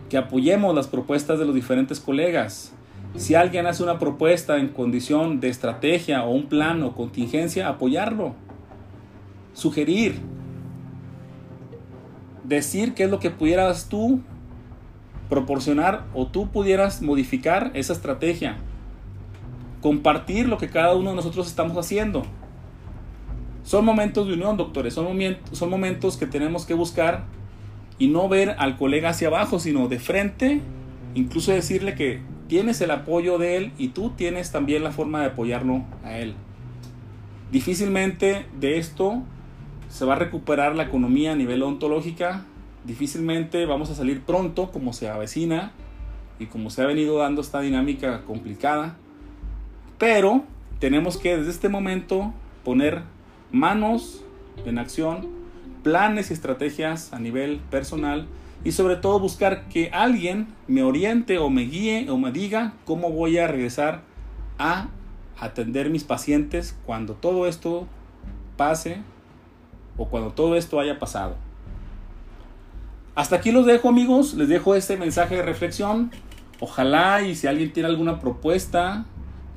que 0.09 0.17
apoyemos 0.17 0.73
las 0.73 0.87
propuestas 0.87 1.39
de 1.39 1.45
los 1.45 1.55
diferentes 1.55 1.99
colegas. 1.99 2.73
Si 3.15 3.35
alguien 3.35 3.65
hace 3.65 3.83
una 3.83 3.99
propuesta 3.99 4.57
en 4.57 4.69
condición 4.69 5.39
de 5.39 5.49
estrategia 5.49 6.23
o 6.23 6.31
un 6.31 6.47
plan 6.47 6.83
o 6.83 6.93
contingencia, 6.93 7.67
apoyarlo. 7.67 8.35
Sugerir. 9.53 10.19
Decir 12.43 12.93
qué 12.93 13.03
es 13.03 13.09
lo 13.09 13.19
que 13.19 13.31
pudieras 13.31 13.89
tú 13.89 14.21
proporcionar 15.29 16.05
o 16.13 16.27
tú 16.27 16.49
pudieras 16.49 17.01
modificar 17.01 17.71
esa 17.73 17.93
estrategia. 17.93 18.57
Compartir 19.81 20.47
lo 20.47 20.57
que 20.57 20.69
cada 20.69 20.95
uno 20.95 21.09
de 21.09 21.15
nosotros 21.15 21.47
estamos 21.47 21.77
haciendo. 21.77 22.23
Son 23.63 23.83
momentos 23.83 24.27
de 24.27 24.33
unión, 24.33 24.55
doctores. 24.55 24.93
Son, 24.93 25.05
momentos, 25.69 26.17
que 26.17 26.25
tenemos 26.25 26.65
que 26.65 26.73
buscar 26.73 27.25
y 27.99 28.07
no 28.07 28.29
ver 28.29 28.55
al 28.57 28.77
colega 28.77 29.09
hacia 29.09 29.27
abajo, 29.27 29.59
sino 29.59 29.87
de 29.87 29.99
frente 29.99 30.61
incluso 31.17 31.51
decirle 31.51 31.95
que 31.95 32.21
tienes 32.47 32.79
el 32.81 32.91
apoyo 32.91 33.37
de 33.37 33.57
él 33.57 33.71
y 33.77 33.89
tú 33.89 34.11
tienes 34.11 34.51
también 34.51 34.83
la 34.83 34.91
forma 34.91 35.21
de 35.21 35.27
apoyarlo 35.27 35.83
a 36.03 36.17
él. 36.17 36.35
Difícilmente 37.51 38.45
de 38.59 38.77
esto 38.77 39.23
se 39.89 40.05
va 40.05 40.13
a 40.13 40.17
recuperar 40.17 40.75
la 40.75 40.83
economía 40.83 41.31
a 41.31 41.35
nivel 41.35 41.63
ontológica, 41.63 42.45
difícilmente 42.85 43.65
vamos 43.65 43.89
a 43.89 43.95
salir 43.95 44.21
pronto 44.21 44.71
como 44.71 44.93
se 44.93 45.09
avecina 45.09 45.71
y 46.39 46.45
como 46.45 46.69
se 46.69 46.83
ha 46.83 46.85
venido 46.85 47.17
dando 47.17 47.41
esta 47.41 47.61
dinámica 47.61 48.21
complicada, 48.25 48.95
pero 49.97 50.43
tenemos 50.79 51.17
que 51.17 51.37
desde 51.37 51.51
este 51.51 51.69
momento 51.69 52.33
poner 52.63 53.01
manos 53.51 54.23
en 54.65 54.77
acción, 54.77 55.27
planes 55.87 56.31
y 56.31 56.33
estrategias 56.33 57.13
a 57.13 57.19
nivel 57.19 57.61
personal 57.71 58.27
y 58.65 58.73
sobre 58.73 58.97
todo 58.97 59.21
buscar 59.21 59.69
que 59.69 59.89
alguien 59.93 60.47
me 60.67 60.83
oriente 60.83 61.37
o 61.37 61.49
me 61.49 61.61
guíe 61.61 62.09
o 62.09 62.17
me 62.17 62.33
diga 62.33 62.73
cómo 62.83 63.09
voy 63.09 63.37
a 63.37 63.47
regresar 63.47 64.01
a 64.59 64.89
atender 65.39 65.89
mis 65.89 66.03
pacientes 66.03 66.77
cuando 66.85 67.13
todo 67.13 67.47
esto 67.47 67.87
pase 68.57 68.97
o 69.95 70.09
cuando 70.09 70.31
todo 70.31 70.57
esto 70.57 70.77
haya 70.81 70.99
pasado. 70.99 71.37
Hasta 73.15 73.37
aquí 73.37 73.53
los 73.53 73.65
dejo 73.65 73.87
amigos, 73.87 74.33
les 74.33 74.49
dejo 74.49 74.75
este 74.75 74.97
mensaje 74.97 75.37
de 75.37 75.43
reflexión. 75.43 76.11
Ojalá 76.59 77.21
y 77.21 77.33
si 77.33 77.47
alguien 77.47 77.71
tiene 77.71 77.87
alguna 77.87 78.19
propuesta 78.19 79.05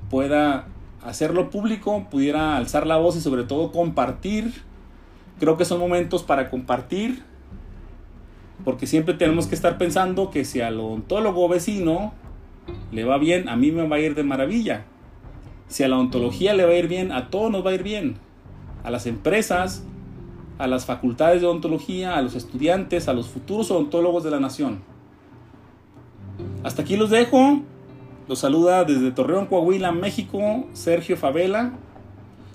pueda 0.08 0.66
hacerlo 1.04 1.50
público, 1.50 2.06
pudiera 2.08 2.56
alzar 2.56 2.86
la 2.86 2.98
voz 2.98 3.16
y 3.16 3.20
sobre 3.20 3.42
todo 3.42 3.72
compartir. 3.72 4.69
Creo 5.40 5.57
que 5.57 5.64
son 5.64 5.81
momentos 5.81 6.22
para 6.22 6.50
compartir, 6.50 7.22
porque 8.62 8.87
siempre 8.87 9.14
tenemos 9.14 9.46
que 9.46 9.55
estar 9.55 9.79
pensando 9.79 10.31
que 10.31 10.44
si 10.44 10.61
al 10.61 10.79
odontólogo 10.79 11.48
vecino 11.48 12.12
le 12.92 13.05
va 13.05 13.16
bien, 13.16 13.48
a 13.48 13.57
mí 13.57 13.72
me 13.72 13.88
va 13.88 13.96
a 13.96 14.00
ir 14.00 14.14
de 14.14 14.22
maravilla. 14.22 14.85
Si 15.66 15.83
a 15.83 15.88
la 15.88 15.98
ontología 15.98 16.53
le 16.53 16.66
va 16.66 16.72
a 16.72 16.76
ir 16.76 16.88
bien, 16.88 17.11
a 17.11 17.31
todos 17.31 17.50
nos 17.50 17.64
va 17.64 17.70
a 17.70 17.74
ir 17.74 17.83
bien. 17.83 18.16
A 18.85 18.90
las 18.90 19.07
empresas, 19.07 19.83
a 20.59 20.66
las 20.66 20.85
facultades 20.85 21.40
de 21.40 21.46
odontología, 21.46 22.16
a 22.16 22.22
los 22.22 22.35
estudiantes, 22.35 23.09
a 23.09 23.14
los 23.14 23.29
futuros 23.29 23.70
odontólogos 23.70 24.22
de 24.22 24.31
la 24.31 24.40
nación. 24.40 24.81
Hasta 26.62 26.83
aquí 26.83 26.96
los 26.96 27.09
dejo. 27.09 27.62
Los 28.29 28.40
saluda 28.40 28.85
desde 28.85 29.11
Torreón, 29.11 29.46
Coahuila, 29.46 29.90
México, 29.90 30.66
Sergio 30.74 31.16
Favela. 31.16 31.72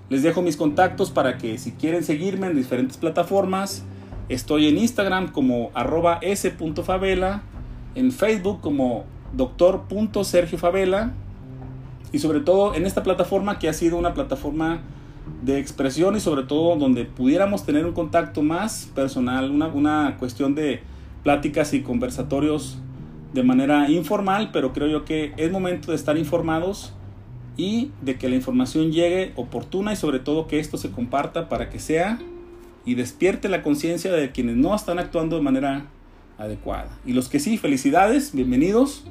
Les 0.10 0.22
dejo 0.22 0.42
mis 0.42 0.56
contactos 0.56 1.10
para 1.10 1.38
que 1.38 1.58
si 1.58 1.72
quieren 1.72 2.04
seguirme 2.04 2.48
en 2.48 2.56
diferentes 2.56 2.98
plataformas, 2.98 3.84
estoy 4.30 4.68
en 4.68 4.78
Instagram 4.78 5.32
como 5.32 5.72
arroba 5.74 6.20
s.favela, 6.22 7.42
en 7.96 8.12
Facebook 8.12 8.62
como 8.62 9.06
doctor.sergiofavela 9.34 11.14
y 12.12 12.20
sobre 12.20 12.40
todo 12.40 12.76
en 12.76 12.86
esta 12.86 13.04
plataforma 13.04 13.58
que 13.58 13.68
ha 13.68 13.74
sido 13.74 13.98
una 13.98 14.14
plataforma 14.14 14.82
de 15.44 15.60
expresión 15.60 16.16
y 16.16 16.20
sobre 16.20 16.44
todo 16.44 16.76
donde 16.76 17.06
pudiéramos 17.06 17.66
tener 17.66 17.86
un 17.86 17.94
contacto 17.94 18.44
más 18.44 18.92
personal, 18.94 19.50
una, 19.50 19.68
una 19.68 20.18
cuestión 20.20 20.54
de 20.54 20.82
pláticas 21.24 21.74
y 21.74 21.82
conversatorios 21.82 22.78
de 23.34 23.44
manera 23.44 23.90
informal, 23.90 24.52
pero 24.54 24.72
creo 24.72 24.88
yo 24.88 25.04
que 25.04 25.34
es 25.38 25.52
momento 25.52 25.92
de 25.92 25.98
estar 25.98 26.16
informados 26.18 26.94
y 27.58 27.92
de 28.02 28.18
que 28.18 28.30
la 28.30 28.36
información 28.36 28.92
llegue 28.92 29.32
oportuna 29.36 29.94
y 29.94 29.96
sobre 29.96 30.20
todo 30.20 30.48
que 30.48 30.60
esto 30.60 30.78
se 30.78 30.92
comparta 30.92 31.50
para 31.50 31.70
que 31.70 31.80
sea 31.80 32.20
y 32.86 32.96
despierte 32.96 33.50
la 33.50 33.64
conciencia 33.64 34.12
de 34.12 34.32
quienes 34.32 34.56
no 34.56 34.76
están 34.76 35.00
actuando 35.00 35.36
de 35.36 35.42
manera 35.42 35.86
adecuada. 36.38 36.98
Y 37.06 37.14
los 37.14 37.30
que 37.30 37.40
sí, 37.40 37.58
felicidades, 37.58 38.34
bienvenidos 38.34 39.06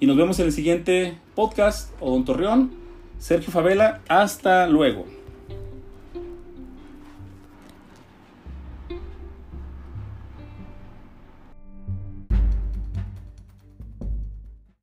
y 0.00 0.06
nos 0.06 0.16
vemos 0.16 0.38
en 0.38 0.46
el 0.46 0.52
siguiente 0.52 1.18
podcast 1.34 1.90
Odontorreón. 2.00 2.70
Sergio 3.18 3.50
Favela, 3.50 4.00
hasta 4.08 4.68
luego. 4.68 5.17